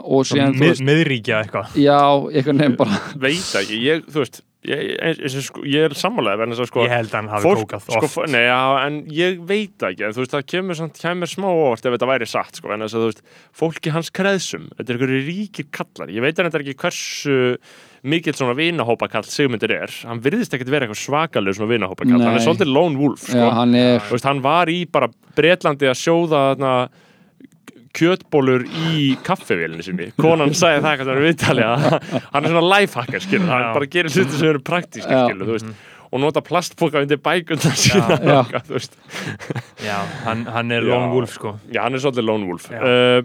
[0.89, 5.61] Miðríkja eitthvað já, einhvern veginn bara veit ekki, ég, þú veist ég, ég, ég, sko,
[5.63, 8.13] ég er sammálega verðin þess að sko Ég held að hann hafi kókað sko, oft.
[8.15, 11.47] fó- nei, já, en ég veit ekki en þú veist, það kemur, samt, kemur smá
[11.47, 13.21] óvart ef þetta væri satt, sko, en þess að veist
[13.61, 16.11] fólki hans kreðsum, þetta er einhverju ríkir kallar.
[16.11, 17.37] Ég veit að þetta er ekki hversu
[18.09, 19.91] mikill svona vinahópakall Sigmundur er.
[20.07, 23.35] Hann virðist ekkert vera eitthvað svakaleg svona vinahópakall, hann er svolítið lone wolf, sko.
[23.39, 26.73] Já, hann er veist, hann var í bara Bretlandi að sjóða þarna
[27.97, 31.85] kjötbólur í kaffevélinu sinni konan sagði það eitthvað við viðtali að
[32.33, 33.71] hann er svona lifehacker skilur, hann Já.
[33.77, 35.23] bara gerir hluti sem eru praktískir Já.
[35.29, 38.39] skilur, þú veist og nota plastpoka undir bækundar sína Já.
[38.39, 38.95] eitthvað, þú veist.
[39.85, 40.89] Já, hann, hann er Já.
[40.93, 43.19] lone wolf sko já, hann er svolítið lone wolf uh,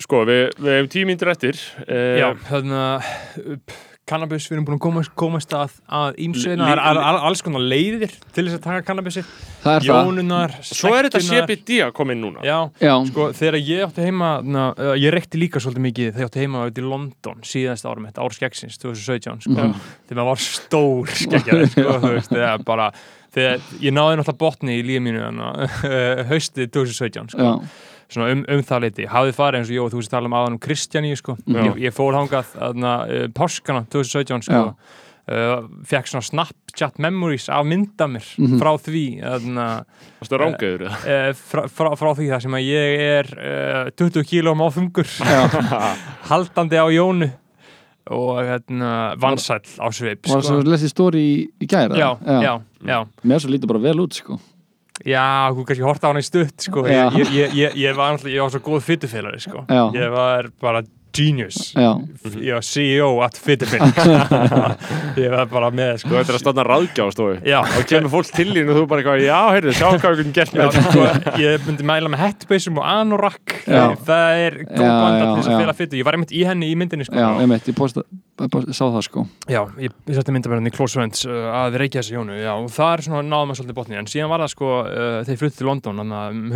[0.00, 3.76] sko, við, við hefum tíu mínútur eftir uh, Já, þannig að
[4.06, 7.42] cannabis, við erum búin að komast, komast að, að ímsveina, það er al- al- alls
[7.42, 9.24] konar leiðir til þess að taka kannabisi
[9.66, 9.88] Það er það.
[10.06, 11.22] Jónunar, svo er þetta.
[11.26, 12.44] CBD að koma inn núna.
[12.46, 16.30] Já, Já, sko, þegar ég átti heima na, ég rekti líka svolítið mikið þegar ég
[16.30, 19.74] átti heima út í London síðast árum mitt, ár skeggsins, 2017 sko, Mhm.
[20.06, 22.92] þegar maður var stór skeggjar sko, þú veist, þegar bara
[23.34, 25.50] þegar ég náði náttúrulega botni í lífi mínu hana,
[26.30, 27.52] haustið 2017 sko, já,
[28.12, 30.36] svona um, um það leiti, hafði farið eins og ég og þú veist tala um
[30.38, 34.60] aðan um Kristjaníu sko, ég, ég fór hangað aðna, uh, páskana 2017 sko,
[35.26, 35.56] uh,
[35.90, 38.58] fekk svona Snapchat memories af mynda mér Mhm.
[38.62, 39.66] frá því aðna,
[40.20, 41.00] Varstu rángaður eða?
[41.02, 45.10] uh, frá, frá, frá því það sem að ég er uh, 20 kílóm á þungur.
[46.30, 47.30] Haldandi á jónu
[48.06, 52.52] og hérna, vansæll á svip var það svo lesið stóri í, í gæra já, já,
[52.86, 54.36] já Mér svo lítið bara vel út sko
[55.04, 56.86] Já, þú kannski horta á hana í stutt sko.
[56.88, 59.64] Ég, ég, ég, ég, var, náttúrulega- ég var svo góð fytufélari sko.
[59.94, 60.82] Ég var bara
[61.16, 61.58] genius.
[61.74, 61.90] Já,
[62.36, 63.80] Ég var CEO at fytufél
[65.22, 66.18] Ég var bara með Þú sko.
[66.20, 69.40] ættir að standa ráðgjástofu Já, og kemur fólk til þín og þú bara eitthvað, já,
[69.56, 70.82] heyrðu, sjá hvað við getum gert með þetta.
[70.90, 71.00] sko,
[71.42, 73.46] ég myndi mæla með hettbeisum og anorak.
[73.66, 76.74] Það er góð já, til þess að fela fytu ég var einmitt í henni í
[76.78, 77.16] myndinni sko.
[77.18, 78.04] já, einmitt, ég posta,
[78.76, 79.20] sá það sko.
[79.48, 82.68] Já, ég, ég setti myndaverðin í Close Friends uh, að reykja þessi jónu, já, og
[82.74, 85.58] það er svona náðum að svolítið botni, en síðan var það sko uh, þeir fluttu
[85.62, 86.52] til London þannig að um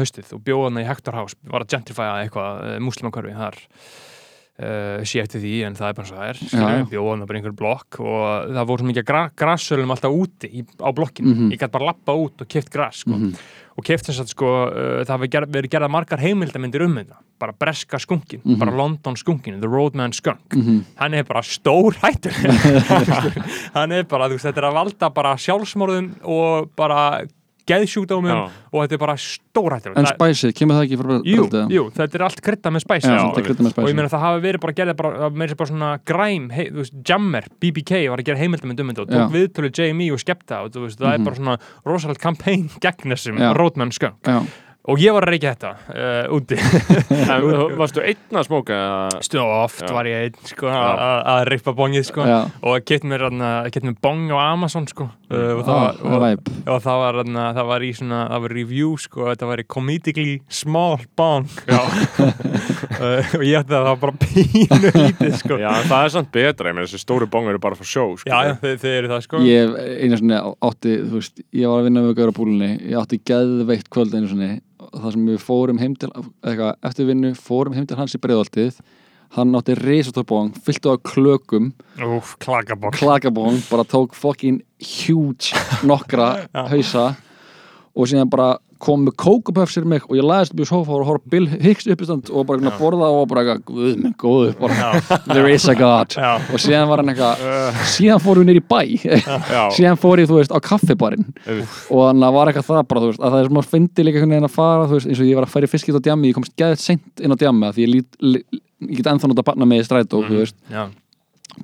[4.61, 6.51] uh, sé eftir því, en það er bara svo það er Já, já.
[6.51, 10.51] skilur, bjóða hana bara einhver blokk og það voru svo mikið gra grassölum alltaf úti
[10.53, 11.51] í, á blokkinu, Mhm.
[11.53, 13.35] ég gæti bara lappa út og keft grass sko, Mhm.
[13.79, 17.97] og keft þess að sko uh, það verið gerða margar heimildamindir um þetta, bara breska
[17.99, 18.59] skunkin Mhm.
[18.59, 20.85] bara London skunkin, The Roadman Skunk Mhm.
[20.97, 22.33] hann er bara stór hættur
[23.75, 27.25] hann er bara, þú veist, þetta er að valda bara sjálfsmorðum og bara
[27.69, 28.39] geðsjúkdómum Já.
[28.73, 31.63] og þetta er bara stór hættur En spæsið, kemur það ekki frá jú, Bröldi?
[31.77, 33.99] jú, þetta er allt krydda með spæs Já, Já, þetta kryddað með og ég spæsið
[34.01, 35.31] meina það hafi verið bara gerðið bara,
[35.61, 39.13] bara svona græm, hei, þú veist, Jammer, BBK var að gera heimildamönd um þetta og
[39.15, 41.21] tók viðtölu JME og skepta og þú veist, það Mhm.
[41.21, 43.39] er bara svona rosalega campaign gegn þessum
[44.27, 44.41] Já,
[44.91, 46.57] og ég var að reykja þetta uh, úti
[47.79, 48.77] Varstu einn að smóka
[49.45, 49.93] oft Já.
[49.95, 52.25] var ég einn sko, að- rippa bongið sko.
[52.65, 53.27] og keitt mér,
[53.85, 55.11] mér bong á Amazon sko.
[55.31, 58.91] Uh, og, það Ah, var, það var þarna, það var í svona það var review
[59.01, 61.47] sko, þetta var í comedically small bong
[62.21, 65.59] uh, og ég ætti að það var bara pínu lítið sko.
[65.61, 68.31] Já, það er samt betra, ég meina þessi stóru bongar eru bara fyrir sjó, sko.
[68.31, 69.43] já, þeir, eru það sko.
[69.47, 69.77] Ég
[70.07, 73.21] einu svona átti, þú veist, ég var að vinna með gauður á búlunni, ég átti
[73.31, 74.51] geðveikt kvöld einu svona,
[74.91, 76.11] það sem við fórum heim til,
[76.43, 78.81] eitthvað, eftir vinnu, fórum heim til hans í breiðoltið,
[79.37, 81.71] hann átti risatórbóng, fylltu á klökum,
[82.03, 82.95] Úf, klakabong.
[82.97, 85.55] Klakabóng, bara tók fucking huge
[85.87, 87.13] nokkra hausa.
[87.95, 91.25] Og síðan bara kom með kókupöfsir mig og ég læðist upp í sofa og horf
[91.29, 96.15] Bill Hicks uppistand og bara borða og bara guð góður, bara there is a god.
[96.17, 96.39] Já.
[96.41, 98.81] og síðan var hann eitthvað síðan fórum við nýr í bæ.
[99.77, 101.29] Síðan fór ég, þú veist, á kaffibarinn.
[101.93, 104.07] Og þannig að var eitthvað það bara, þú veist, að það er sem að fyndi
[104.09, 106.07] líka einhvern veginn að fara, þú veist, eins og ég var að færi fiskit á
[106.09, 107.93] djammi, ég komst geðið seint inn á djammi af því ég,
[108.31, 110.89] lít, ég get ennþá nátt að barna með í strætó, veist, já,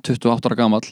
[0.05, 0.87] 28 ára gamall.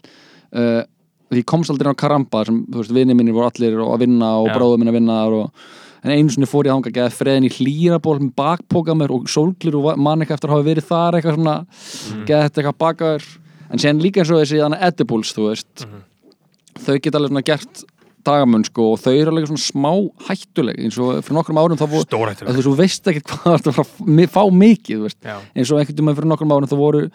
[0.55, 0.84] Uh,
[1.30, 4.36] því ég komst aldrei á Karamba sem, þú veist, vinni mínir voru allir að vinna
[4.39, 4.55] og Já.
[4.55, 5.65] bróður minn að vinna og
[6.05, 9.26] en einu sinni fór ég þangað að geða freðin í hlýraból með bakpoka mér og
[9.32, 12.26] sólglir og va- man ekki eftir að hafa verið þar eitthvað svona, mm.
[12.30, 13.26] geða þetta eitthvað bakaður.
[13.65, 15.86] En síðan líka eins og þessi þannig edibles, þú veist.
[16.86, 17.84] Þau geta alveg svona gert
[18.26, 19.91] dagamunn sko og þau eru alveg svona smá
[20.30, 20.80] hættuleg.
[20.82, 24.26] Eins og fyrir nokkrum árum þá voru Stórhættur þú veist, ekkert hvað það er að
[24.26, 25.19] að fá mikið þú veist.
[25.21, 27.05] Já, eins og einhvern tímann fyrir nokkrum árum þá voru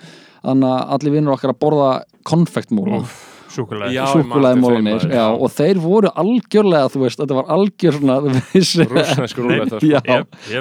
[0.40, 0.64] að
[0.96, 1.90] allir vinnur okkar að borða
[2.26, 3.04] konfektmóla
[3.50, 5.38] súkulega Já, ég man súkulæði eftir þeim, mólanir maður, já, já.
[5.44, 10.20] og þeir voru algjörlega þú veist, þetta var algjör svona veist, rúsnesku rúlega já,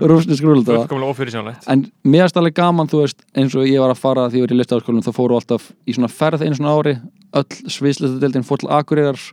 [0.09, 0.49] rúsnesk
[1.09, 4.41] ófyrirsjónlegt en mér erst alveg gaman, þú veist, eins og ég var að fara því
[4.41, 6.95] ég var í listafaskólum, þá fóru alltaf í svona ferð einu svona ári,
[7.39, 9.23] öll sviðslistadeildin fór til Akureyrar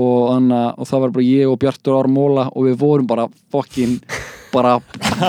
[0.00, 3.28] og, anna, og það var bara ég og Bjartur Ára Móla og við vorum bara
[3.52, 3.98] fokkin
[4.52, 4.74] bara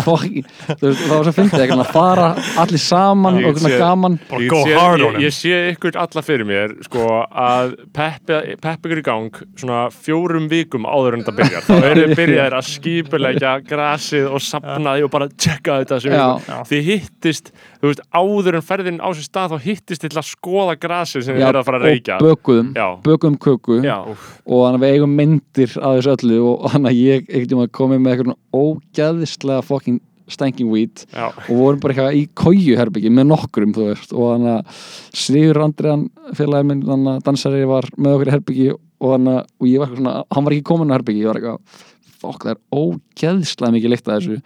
[0.06, 2.28] fokkin þú veist, það var svo fyndið ekki að fara
[2.64, 7.08] allir saman og svona gaman Ég sé- ég, ég sé ykkur alla fyrir mér sko
[7.30, 12.06] að peppa pepp ykkur í gang svona fjórum vikum áður en þetta byrjar þá eru
[12.06, 16.26] þið byrjaðir að skipulegja grasið og sapna því og bara tjekka þetta sem Já.
[16.38, 16.66] ykkur.
[16.72, 17.52] þið hittist
[17.82, 21.38] þú veist áður en ferðin á sér stað þá hittist til að skoða grasið sem
[21.38, 22.88] þið eru að fara að reykja og bökuðum, Já.
[23.06, 27.02] bökuðum köku Já, og þannig að við eigum myndir af þessu öllu og þannig að
[27.02, 30.00] ég komið með eitthvað ógæðislega fokkin
[30.32, 34.34] stanking weed já, og vorum bara eitthvað í kóju herbyggi með nokkrum þú veist og
[34.34, 34.82] þannig að
[35.22, 39.44] Sigur Andriðan félagi minn þannig að dansari var með okkur í herbyggi og þannig að
[39.44, 41.80] og ég var eitthvað svona, hann var ekki komin á herbyggi ég var eitthvað,
[42.22, 44.42] fokk það er ógeðslega mikið lykt að þessu.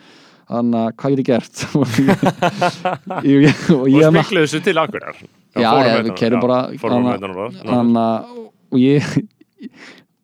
[0.46, 1.56] Þannig að hvað get ég gert?
[3.16, 5.18] Og ég, og smikluðu þessu til akkurar
[5.56, 8.42] Já, já, við kerum bara þannig að
[8.76, 9.06] og ég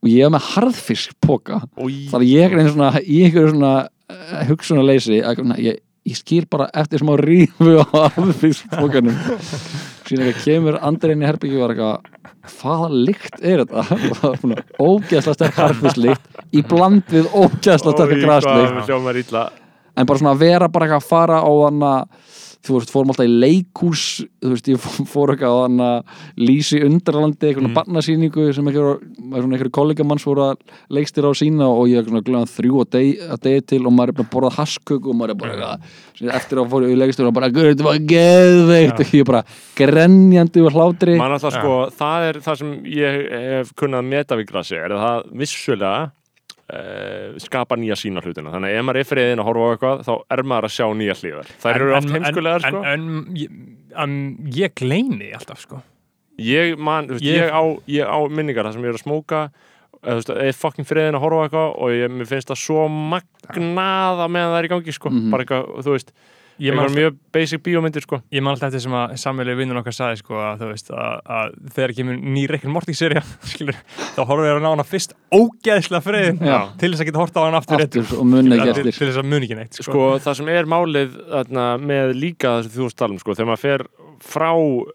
[0.02, 3.74] og ég er með harðfisk póka þannig að ég er einu svona í einhverju svona
[3.86, 7.86] uh, hugsunarleysi að ég, ég skil bara eftir smá rífu á
[8.16, 9.18] harðfiskpókanum
[10.08, 12.20] síðan eitthvað kemur andri inn í herbyggju og var eitthvað
[12.58, 13.84] hvaða lykt er þetta?
[14.10, 19.44] Og það var svona ógeðslega sterk harðfisklykt í bland við ógeðslega sterk að illa.
[19.94, 21.86] En bara svona að vera bara eitthvað að fara á hann
[22.62, 24.04] þú veist, fórum alltaf í leikús
[24.42, 25.82] þú veist, ég fó- fór eitthvað á hann
[26.38, 27.78] lýsi undralandi, eitthvað mm.
[27.80, 30.62] barnasýningu sem eitthvað, kollegamanns voru að
[30.94, 34.14] leikstir á sína og ég er glöðan þrjú að degi, að degi til og maður
[34.14, 36.00] er bara að borða hasköku og maður er bara eitthvað,
[36.38, 39.02] eftir að fór ég í leikstir og bara, guður, þetta var geðveikt.
[39.02, 39.44] Og ég er bara
[39.82, 41.18] grenjandi og hlátri.
[41.22, 43.22] Man alltaf sko, það er það sem ég
[43.58, 45.96] hef kunnað meta við grasi er að það vissulega
[47.44, 48.52] skapa nýja sína hlutina.
[48.54, 50.86] Þannig að ef maður er friðin að horfa á eitthvað þá er maður að sjá
[51.02, 52.84] nýja hlíðar þær eru oft heimskulegar sko.
[52.92, 53.58] En, en ég,
[54.06, 54.16] um,
[54.56, 55.82] ég gleymi alltaf sko.
[56.42, 57.62] Ég, man, þú veist, Ég- ég, á,
[57.92, 59.42] ég á minningar það sem ég er að smóka
[60.02, 64.54] eða, fucking friðin að horfa á eitthvað og ég, mér finnst það svo magnaða meðan
[64.56, 65.10] það er í gangi sko.
[65.12, 65.30] Mhm.
[65.34, 66.14] bara eitthvað, þú veist,
[66.62, 69.96] Ég eitthvað mjög basic bíómyndir sko Ég man alltaf eftir sem að samveglega vinnun okkar
[69.98, 73.80] sagði sko að þú veist að, að þegar kemur ný Rick and Morty serja skilur,
[74.16, 76.58] þá horfum við að ná hana fyrst ógeðslega friðin Já.
[76.82, 79.12] til þess að geta horta á hana aftur, aftur og munni ekki til, til eftir
[79.12, 79.88] þess að muni ekki neitt sko.
[79.90, 83.86] sko það sem er málið þarna, með líka þessu talum sko, þegar maður fer
[84.22, 84.52] frá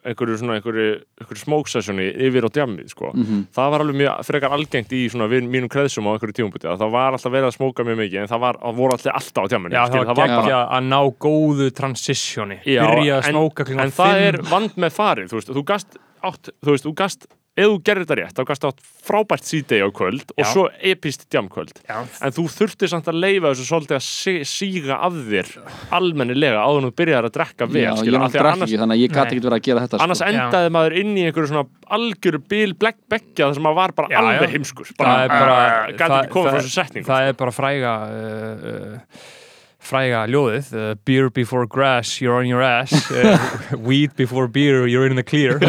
[0.07, 0.87] einhverju svona einhverju,
[1.21, 3.11] einhverju smóksessjoni yfir á djammið sko.
[3.15, 3.41] Mhm.
[3.57, 7.13] það var alveg mjög frekar algengt í svona mínum kreðsum á einhverju tímumbúti það var
[7.17, 9.75] alltaf verið að smóka mjög mikið en það, var, það voru alltaf alltaf á djamminu
[9.77, 14.23] það skilur, var bara að ná góðu transitioni byrja að en- smóka klukkan en það
[14.29, 17.27] er vand með farið þú veist, þú gast átt, þú veist, þú gast
[17.57, 20.49] ef þú gerir þetta rétt, þá gast átt frábært síðdegi á kvöld og Já.
[20.53, 24.99] svo epist djamkvöld Já, en þú þurftir samt að leifa þessu svolítið að sí- síga
[25.07, 25.49] af þér
[25.97, 28.81] almennilega áður en þú byrjar að drekka vel Já, náttúrulega af því að annars, ekki
[28.83, 30.29] þannig að ég gæti ekki verið að gera þetta annars sko.
[30.35, 31.65] endaði maður inn í einhverju svona
[31.97, 34.53] algjöru bil beggja þar sem maður var bara Já, alveg já.
[34.57, 35.57] heimskur það er bara
[35.97, 39.35] gæti ekki komið frá þessu setningu það er bara fræga uh, uh,
[39.87, 43.39] fræga ljóðið uh, beer before grass, you're on your ass uh,
[43.89, 45.61] weed before beer, you're in the clear.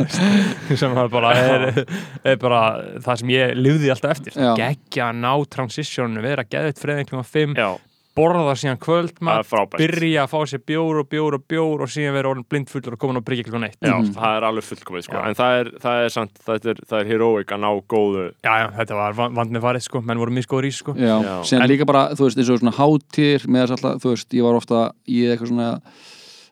[0.80, 1.84] Sem er bara er,
[2.24, 2.62] er bara
[3.02, 4.36] það sem ég lifði alltaf eftir.
[4.58, 7.70] Geggja að ná transitionu, vera geðvitt freðin klukkan 5, já,
[8.16, 11.90] borða síðan það kvöldmat frábært byrja að fá sér bjór og bjór og bjór og
[11.92, 14.12] síðan vera orðin blindfullur og komin á bryggja klukkan 1 Já, Mhm.
[14.16, 15.14] það er alveg fullkomið sko.
[15.14, 15.26] Já.
[15.28, 18.52] en það er, það er samt, það er, það er heroic að ná góðu já,
[18.60, 21.40] já, þetta var van- vand með farið sko menn voru miskóður í sko Já, Já.
[21.46, 24.28] síðan En- líka bara, þú veist, eins og svona hátíðir með þess alltaf, þú veist,
[24.34, 25.80] ég var ofta í eitthvað svona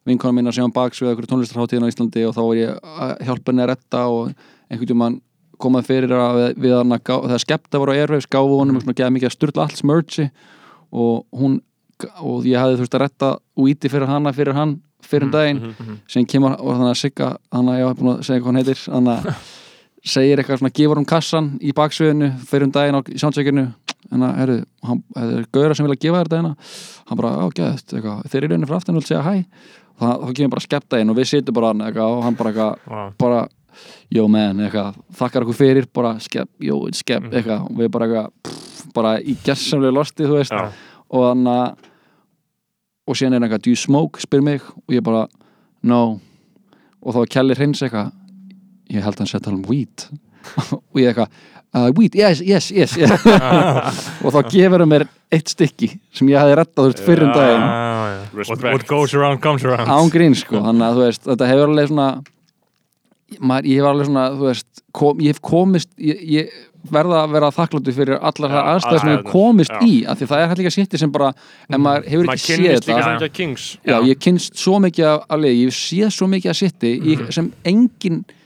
[0.07, 2.71] vinkona mín að sjá um baks við eitthvað tónlistarhátíðin á Íslandi og þá var ég
[2.81, 4.35] að hjálpa henni að retta og
[4.71, 5.21] einhvern
[5.59, 8.79] komað fyrir að við, við hann að gá, þegar skepta var á Airwaves gáfu honum
[8.81, 10.31] svona geða mikið að styrla allt smörgi
[10.93, 11.61] og hún
[12.23, 15.97] og ég hafði veist að retta úti fyrir hana fyrir hann fyrir um daginn Mhm.
[16.09, 18.57] sem kemur og þannig að Sigga þannig að ég var búin að segja hvað hann
[18.57, 19.35] heitir þannig að
[20.05, 23.67] segir eitthvað svona gefur um kassan í baksviðinu fyrir um daginn á soundcheckinu.
[24.11, 24.55] En að, herru,
[24.89, 26.53] hann, það er gauðra sem vilja gefa þér dagina.
[27.11, 29.45] Hann bara, á, geðast, eitthvað þeir eru raunin fyrir aftan og vil segja hæ.
[29.99, 32.53] Þá, þá kemur bara skepta inn og við sittum bara hann eitthvað og hann bara
[32.53, 33.41] eitthvað, bara
[34.15, 37.33] yo man, eitthvað, þakkar okkur fyrir bara skep, yo, it's skep, Mhm.
[37.35, 38.31] eitthvað og við bara eitthvað,
[38.99, 40.69] bara í gersamlega losti, þú veist, Já.
[41.09, 41.87] og þannig að
[43.09, 44.65] og síðan er hann eitthvað, do you smoke, spyr mig.
[44.85, 45.25] Og ég bara,
[45.89, 46.03] no.
[47.01, 48.11] Og þá kellir hreins eitthvað
[48.93, 50.09] ég held að hann setja um weed.
[50.93, 51.33] Og ég eitthvað
[51.77, 53.25] uh, weed, yes, yes, yes, yes.
[54.25, 57.35] og þá gefur hann mér eitt stykki sem ég hafði rettað þú veist fyrir um
[57.37, 57.67] daginn.
[58.39, 59.91] What, what goes around comes around.
[59.91, 62.09] Án grín sko, þannig að þú veist þetta hefur alveg svona
[63.41, 66.53] maður, ég hef alveg svona, þú veist kom, ég hef komist, ég, ég
[66.89, 69.33] verða að vera þakkláttu fyrir allar það Já, aðstæður sem ég hef aðstæðurnar.
[69.33, 69.81] komist Já.
[69.85, 71.31] í, af því það er hægt líka sýtti sem bara,
[71.69, 74.23] en maður hefur maður ekki séð kynnist líka þetta sem ekki að Kings Já, ég
[74.25, 76.59] kynst svo mikið að leið, ég séð svo mikið að
[77.35, 78.38] sem engin myndan, sem eða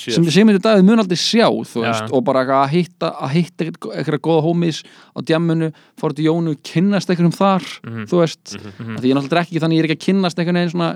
[0.00, 0.14] séð.
[0.16, 4.20] Sem Sigmundur Davíð mun aldrei sjá veist, og bara eitthvað að hitta hitta eitthvað, eitthvað
[4.26, 4.82] góða homies
[5.16, 5.68] á djammunu
[6.00, 8.04] fór til Jónu, kynnast einhverjum þar Mhm.
[8.10, 8.96] þú veist, Mhm.
[9.00, 10.90] því ég náttúrulega ekki þannig ég er ekki að kynnast einhvern veginn svona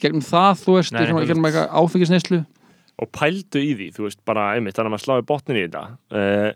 [0.00, 2.46] gegnum það, þú veist, Nei, svona, gegnum eitthvað áfengisneislu
[3.02, 5.84] og pældu í því, þú veist, bara einmitt þannig að maður sláði botnin í þetta
[6.12, 6.52] uh,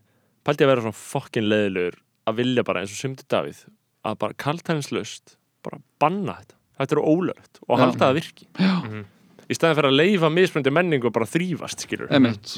[0.46, 1.94] pældu að vera svona fokkin leðilegur
[2.26, 3.64] að vilja bara eins og Sigmundur Davíð
[4.06, 8.46] að bara kaltæðinslaust bara banna þetta, þetta er ólögt og halda það virki.
[8.60, 9.04] Já.
[9.46, 9.52] Mhm.
[9.52, 12.08] í staðin fyrir að leifa mismunandi menningu og bara þrýfast, skilur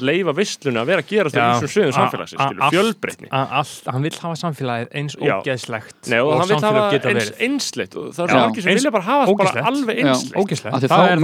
[0.01, 1.59] leifa vissluna að vera að gerast á Já.
[1.59, 6.47] þessum sviðum A- samfélagsins, skilur, fjölbreytni hann vill hafa samfélagið eins ógeðslegt Nei, og, hann
[6.49, 7.41] vil hafa samfélag geta eins verið.
[7.45, 8.33] einsleitt og það er Já.
[8.33, 10.35] svo margir sem Eins- vilja bara hafa bara alveg einsleitt
[11.09, 11.19] er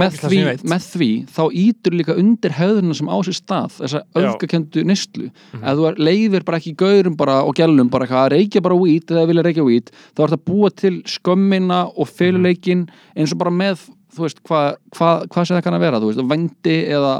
[0.66, 5.64] með því, þá ítur líka undir höfðuna sem á sér stað þessa öfgakendu neyslu Mhm.
[5.64, 8.76] ef þú er- leifir bara ekki gaurum bara og gælum bara eitthvað að reykja bara
[8.76, 13.32] weed eða vilja reykja weed þá er þetta að búa til skömmina og feluleikin eins
[13.32, 16.22] og bara með þú veist, hvað hva, hva sem það kann að vera þú veist,
[16.32, 17.14] vændi eða,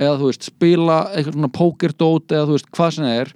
[0.00, 3.32] eða þú veist, spila eitthvað svona pókerdót eða þú veist, hvað sem það er.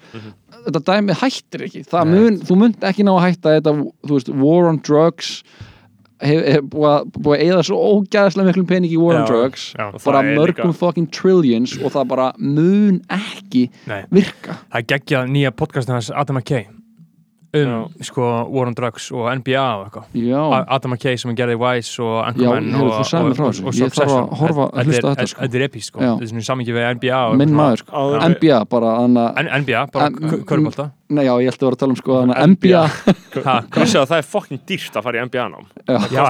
[0.65, 1.85] Þetta dæmi hættir ekki.
[2.09, 3.75] Mun, þú munt ekki ná að hætta þetta,
[4.09, 5.33] þú veist, war on drugs.
[6.25, 9.65] Hefur hef, búið að- eða svo ógæðslega miklum pening í war on Já, drugs.
[9.77, 9.91] já.
[10.05, 14.05] Bara mörgum líka- fucking trillions og það bara mun ekki Nei.
[14.11, 14.57] virka.
[14.73, 16.67] Það geggjað nýja podcastin hans Adam McKay
[17.55, 20.05] um sko War on Drugs og NBA og eitthvað.
[20.15, 23.31] Já, A- Adam McKay sem gerði Vice og Já, Anchorman heyrðu, og, þú sagði mér
[23.31, 23.67] og, frá og, þessu.
[23.67, 25.41] og Ég þarf að horfa- að hlusta á þetta, sko.
[25.45, 26.01] Þetta er epíst sko.
[26.01, 26.11] Já.
[26.15, 27.91] Þetta er svona samingi við NBA og minn maður sko.
[27.95, 29.25] Áður- NBA bara anna,
[29.61, 30.11] NBA, bara
[30.45, 32.83] körubólta nei já, ég ætti að vera að tala um sko anna, NBA.
[33.85, 35.67] Það er fokkin dýrt að fara í NBA nám.
[35.87, 36.25] Já, Já.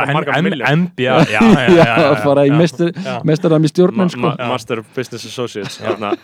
[0.75, 2.59] NBA, já, já, já, já, já, bara í já.
[2.59, 3.15] mestar Já.
[3.25, 4.21] mestaram í stjórnum sko.
[4.21, 6.15] Ma ma Master of Business Associates þarna,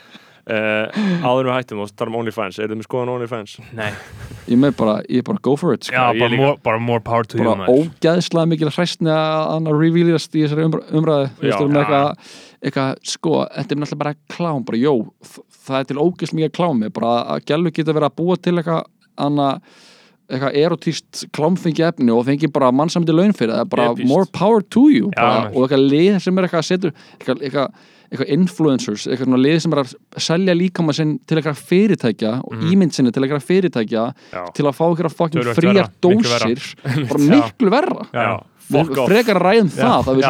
[0.50, 3.56] uh, áður við hættum og tala um OnlyFans er þið með skoðan OnlyFans?
[3.78, 3.90] Nei,
[4.50, 5.94] ég með bara, ég bara go for it sko.
[5.94, 9.82] já, bara more, bara more power to you bara ógæðslega mikil hræstni að hann að
[9.84, 11.50] revealast í þessari umr umræðu þú Já.
[11.50, 11.82] veist, um Já.
[11.84, 12.34] eitthvað,
[12.64, 14.94] eitthvað, sko, þetta er náttúrulega bara klám, bara, jó,
[15.68, 18.84] það er til ógæðslega mikið klámi, bara að gælu geta verið að búa til eitthvað
[19.20, 19.62] annað
[20.30, 24.08] eitthvað erotíst klámfengi efni og fengi bara mannsamdi laun fyrir það, bara Epískt.
[24.10, 25.56] more power to you Já, bara, maður.
[25.56, 29.58] og eitthvað lið sem er eitthvað að setja eitthvað, eitthvað, eitthvað influencers eitthvað svona lið
[29.62, 32.70] sem er að selja líkama sinn til eitthvað fyrirtækja og Mhm.
[32.72, 34.44] ímynd sinni til eitthvað fyrirtækja Já.
[34.54, 36.74] til að fá eitthvað fucking fríar dósir.
[37.10, 38.06] Bara miklu verra.
[38.12, 38.42] Já.
[38.70, 40.24] við frekar að ræðum það að við,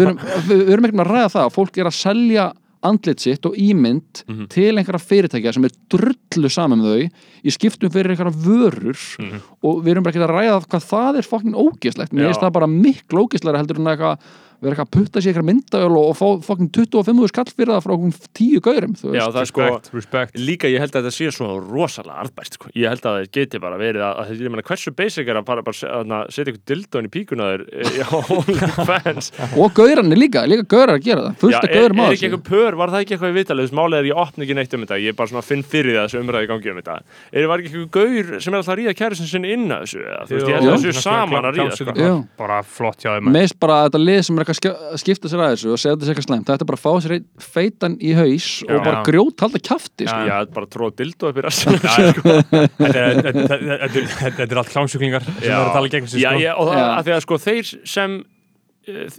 [0.00, 1.46] erum, við, við erum ekki að ræða það.
[1.48, 2.44] Að fólk er að selja
[2.82, 4.46] andlit sitt og ímynd Mhm.
[4.48, 7.10] til einhverja fyrirtækja sem er drullu saman með þau
[7.44, 9.40] í skiptum fyrir einhverja vörur Mhm.
[9.62, 12.52] og við erum bara ekki að ræða hvað það er fokkin ógeðslegt, mér finnst það
[12.52, 14.18] bara miklu ógeðslega heldur en eitthvað
[14.60, 17.84] vera eitthvað að putta sér eitthvað myndaöl og, og fá fokkin 25 skall fyrir það
[17.86, 20.30] frá okkur 10 gaurum Já, það er sko Respect, respect.
[20.40, 22.66] Líka ég held að þetta sé svo rosalega arðbært sko.
[22.76, 25.46] ég held að það geti bara verið að, að ég meina hversu basic er að
[25.48, 26.04] bara, bara se- að
[26.34, 27.98] setja ykkur dildón í píkuna þér eh,
[29.62, 31.34] og gaurarnir líka, líka gaurar að gera það.
[31.44, 33.98] Fullt er, gaurum á er ekki þessu eitthvað pör, var það ekki eitthvað þess málið
[34.00, 34.96] er ég opna ekki neitt um þetta.
[35.00, 36.94] Ég er bara svona finn fyrir það þessu umræði í gangi um þetta.
[37.30, 38.26] Er var ekki eitthvað gaur
[44.20, 46.14] sem er alltaf að þessu þessu er skipta sér að þessu og segja þetta sér
[46.14, 47.14] eitthvað slæmt þetta er bara að fá sér
[47.50, 48.80] feitan í haus og Já.
[48.86, 50.20] bara grjót halda kjafti sko.
[50.30, 52.34] Já, bara tróð dildó upp í já, sko.
[52.80, 55.54] Þetta er- er allt klámsjúklingar sem Já.
[55.56, 56.40] er að tala gegn sig Já, sko.
[56.44, 56.88] já, og það, Já.
[56.98, 58.18] að því að sko þeir sem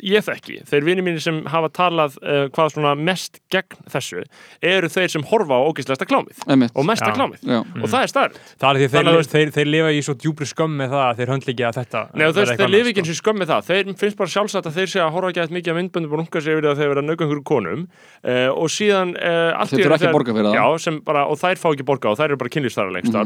[0.03, 4.23] ég þekki, þeir vinni mínir sem hafa talað uh, hvað svona mest gegn þessu,
[4.61, 6.41] eru þeir sem horfa á ógæslegasta klámið.
[6.47, 6.71] Einmitt.
[6.75, 7.15] og mesta Já.
[7.17, 7.41] klámið.
[7.47, 7.59] Já.
[7.61, 10.15] og það er starf Það er því að að þeir, þeir, þeir lifa í svo
[10.21, 12.91] djúpri skömm með það að þeir höndla ekki að þetta Nei, eitthvað þeir lifi annað,
[12.91, 13.61] ekki eins og skömmi það.
[13.71, 16.21] Þeir finnst bara sjálfsagt að þeir sé að horfa ekki að mikið að myndböndum og
[16.21, 17.81] runga sig yfir það þegar þeir vera að nauka einhverju konum.
[18.21, 20.57] Uh, og síðan uh, allt Þeir í þurfa einu ekki að þegar- borga fyrir það.
[20.61, 23.17] Já, sem bara, og þær fá ekki borga og þær eru bara kynlýstara lengst mm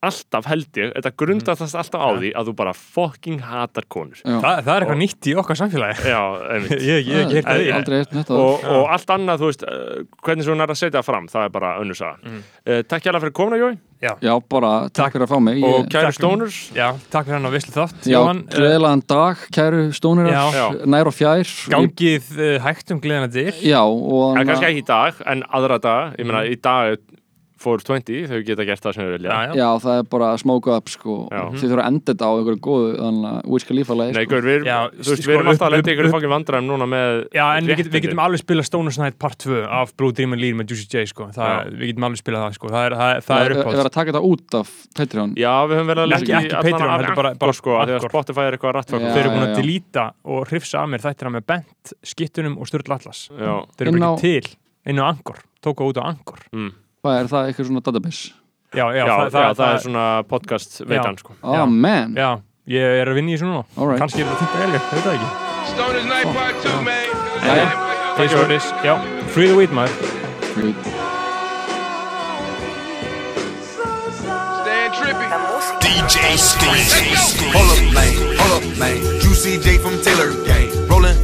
[0.05, 4.19] alltaf held ég, þetta grundast alltaf á því að þú bara fucking hatar konur.
[4.21, 4.37] Já.
[4.43, 6.11] Það, það er eitthvað nýtt í okkar samfélagi.
[6.11, 6.21] Já,
[6.91, 10.05] Ég ég hef ekki heyrt Það það er og, og allt annað, þú veist, uh,
[10.27, 12.17] hvernig svo nær að setja það fram, það er bara önnur saga.
[12.21, 12.45] Mm.
[12.69, 13.73] Uh, takk hjá fyrir komuna, Jói,
[14.21, 15.63] Já, bara takk fyrir að fá mig.
[15.63, 16.17] Og ég, kæri takk.
[16.19, 16.57] stónurs.
[16.75, 20.43] Já, takk fyrir hann á vislu þátt Já, Jóhann, eh, gleðilegan dag, kæru stónir Já.
[20.53, 20.65] Já.
[20.85, 21.53] nær og fjær.
[21.73, 22.29] Gangið
[22.61, 26.19] hægt um gleðina dyr Já, og Það er kannski ekki í dag, en aðra dag,
[26.19, 26.99] ég meina, í dag er
[27.63, 29.53] 420 þau geta gert það sem þau vilja Já, já.
[29.59, 31.15] Já, það er bara smoke up sko.
[31.31, 34.31] Þið þurfa að enda þetta á einhverju góðu Þannig að Wiz Khalifa lagi Nei, sko.
[34.35, 36.87] gaur, við, Já, þú veist, sko, við erum alltaf að lenda ykkur fangin vandræðum núna
[36.95, 40.11] með Já, en við, get, við getum alveg spilað Stoners Night Part 2 af Blue
[40.15, 41.29] Dream and Lean með Juicy J sko.
[41.35, 42.73] það, Við getum alveg spilað það sko.
[42.75, 45.35] Það er, það, það er Það er uppátt verið að taka þetta út af Patreon
[45.39, 48.11] Já, við höfum verið að í ekki Patreon, af heldur bara- bara sko, að Anchor.
[48.11, 49.11] Spotify er eitthvað Já.
[49.15, 49.57] Þeir eru búin að já.
[49.61, 53.99] delíta og hrifsa að mér þættina með Bent, skittunum og Sturl Atlas Já, Þeir eru
[54.01, 56.71] á- ekki til á Angor, tóku út á Angor mm.
[57.05, 58.31] Hvað er það eitthvað svona database?
[58.73, 61.35] Já, já, já, það, já, það, er svona podcast veitan sko.
[61.45, 61.61] Oh Já.
[61.69, 62.29] man Já,
[62.73, 63.61] ég er að vinna í þessu núna.
[64.01, 65.29] Kannski er þetta fint að elga, ég veit það ekki
[65.69, 67.05] Stoners Night Part 2, man.
[67.45, 68.97] Jæja.
[69.35, 69.93] Free the Weed maður
[74.65, 75.27] Stand trippy.
[75.85, 76.89] DJ Scream.
[77.53, 78.13] Hold up, man.
[78.41, 78.97] Hold up, man.
[79.21, 80.73] Juicy J from Taylor Gang.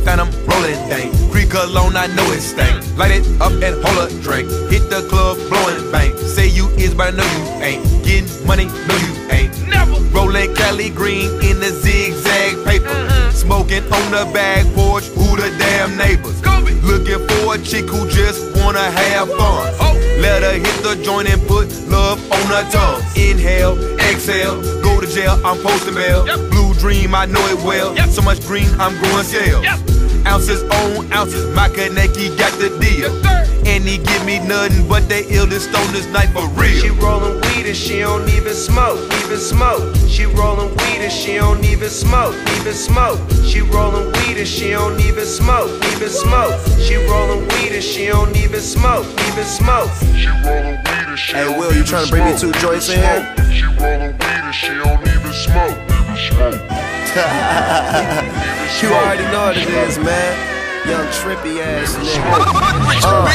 [0.04, 1.12] Phantom, rolling dang.
[1.32, 2.82] Creek alone, I know it stank.
[2.98, 4.50] Light it up and hold a drink.
[4.72, 6.18] Hit the club, blowing bang.
[6.18, 7.84] Say you is, but I know you ain't.
[8.04, 9.68] Getting money, no you ain't.
[9.68, 10.00] Never.
[10.16, 12.88] Rolling Cali green in the zigzag paper.
[12.88, 13.32] Uh-huh.
[13.32, 16.40] Smoking on the back porch, who the damn neighbors?
[16.42, 16.82] Scooby.
[16.84, 19.74] Looking for a chick who just wanna have fun.
[19.80, 20.18] Oh.
[20.20, 23.02] Let her hit the joint and put love on her tongue.
[23.16, 26.26] Inhale, exhale, go to jail, I'm posting bail.
[26.28, 26.61] Yep.
[26.82, 27.96] Dream, I know it well.
[27.96, 28.10] Yep.
[28.10, 29.64] So much green, I'm growing sales.
[29.64, 30.01] Yep.
[30.32, 33.12] Ounces on ounces, my Kaneki got the deal.
[33.68, 36.96] And he give me nothing but they illest stoners night for She real.
[37.04, 39.94] rollin' weed and she don't even smoke, even smoke.
[40.08, 43.20] She rollin' weed and she don't even smoke, even smoke.
[43.44, 46.56] She rollin' weed and she don't even smoke, even smoke.
[46.80, 49.92] She rollin' weed and she don't even smoke, even smoke.
[50.16, 52.88] She rollin' weed and she Hey, don't Will, you even tryna bring me two joints
[52.88, 53.36] in here?
[53.52, 55.78] She rollin' weed and she don't even smoke.
[55.92, 56.18] Even
[56.58, 56.91] smoke.
[57.12, 57.18] You
[58.88, 60.88] already know what it is, man.
[60.88, 62.72] Young trippy ass nigga.
[63.04, 63.28] Uh,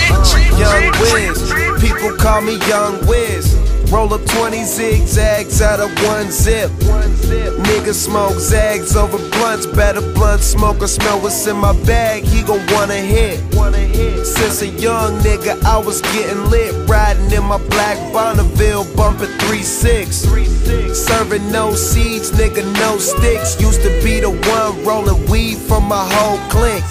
[0.56, 1.52] young Wiz.
[1.82, 3.75] People call me Young Wiz.
[3.90, 6.70] Roll up 20 zigzags out of one zip.
[6.70, 9.66] Nigga smoke zags over blunts.
[9.66, 12.24] Better blunt smoker smell what's in my bag.
[12.24, 13.40] He gon' wanna hit.
[14.24, 16.74] Since a young nigga, I was getting lit.
[16.88, 20.26] Riding in my black Bonneville, bumping 3-6.
[20.94, 23.60] Serving no seeds, nigga, no sticks.
[23.60, 26.84] Used to be the one rolling weed from my whole clique.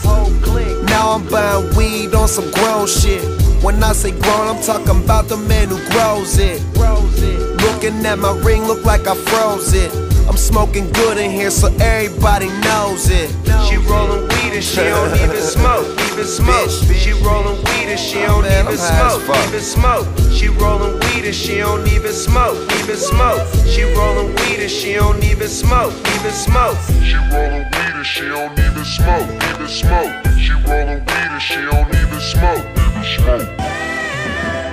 [0.85, 3.44] Now I'm buying weed on some grown shit.
[3.65, 6.61] When I say grown, I'm talking about the man who grows it.
[6.77, 9.91] Looking at my ring, look like I froze it.
[10.27, 13.29] I'm smoking good in here, so everybody knows it.
[13.69, 16.69] She rollin' weed and she don't even smoke, even smoke.
[16.97, 20.07] She rollin' weed and she don't even I'm high as smoke, even smoke.
[20.31, 23.45] She rollin' weed and she don't even smoke, even smoke.
[23.69, 26.77] She rollin' weed and she don't even smoke, even smoke.
[27.05, 29.29] She rollin' weed and she don't even smoke.
[29.29, 30.11] Even smoke.
[30.41, 32.65] She rollin' weed and she don't even smoke.
[32.81, 33.45] Even smoke.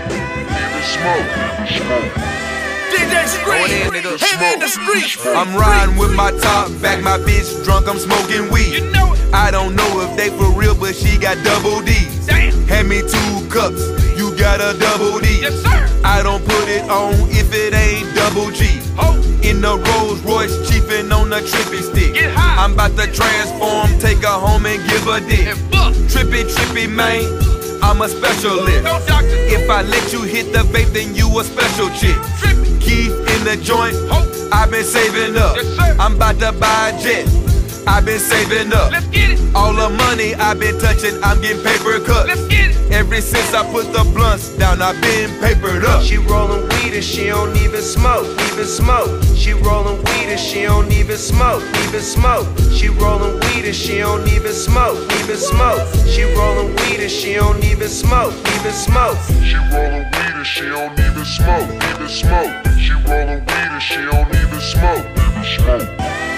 [0.09, 1.27] Even smoke.
[1.61, 2.52] Even smoke.
[2.93, 4.21] DJ Scream, nigga.
[4.21, 5.17] Heavy in the street.
[5.35, 8.85] I'm riding with my top back, my bitch drunk, I'm smoking weed.
[8.85, 9.17] You know.
[9.33, 12.27] I don't know if they for real, but she got double D's.
[12.27, 12.53] Damn.
[12.67, 13.81] Hand me two cups,
[14.19, 15.41] you got a double D.
[15.41, 15.89] Yes, sir.
[16.05, 18.81] I don't put it on if it ain't double G.
[18.97, 19.17] Ho.
[19.43, 22.15] In the Rolls Royce, chiefin' on the trippy stick.
[22.15, 22.63] Get high.
[22.63, 25.49] I'm about to transform, take her home and give her dick.
[26.13, 27.25] Trippy, trippy, man.
[27.83, 28.85] I'm a specialist.
[28.85, 29.27] No doctor.
[29.51, 32.17] If I let you hit the vape, then you a special chick.
[32.93, 33.97] Keith in the joint,
[34.53, 35.57] I've been saving up.
[35.99, 37.52] I'm about to buy a jet.
[37.87, 38.93] I've been saving up.
[38.93, 39.55] Let's get it.
[39.55, 42.29] All the money I've been touching, I'm getting paper cuts.
[42.29, 42.93] Let's get it.
[42.93, 46.03] Ever since I put the blunts down, I've been papered up.
[46.03, 49.23] She rollin' weed and she don't even smoke, even smoke.
[49.35, 52.47] She rollin' weed and she don't even smoke, even smoke.
[52.71, 55.89] She rollin' weed and she don't even smoke, even smoke.
[56.07, 59.19] She rollin' weed and she don't even smoke, even smoke.
[59.43, 61.69] She rollin' weed and she don't even smoke.
[61.69, 62.51] Even smoke.
[62.79, 65.05] She rollin' weed and she don't even smoke.
[65.17, 66.32] Even smoke.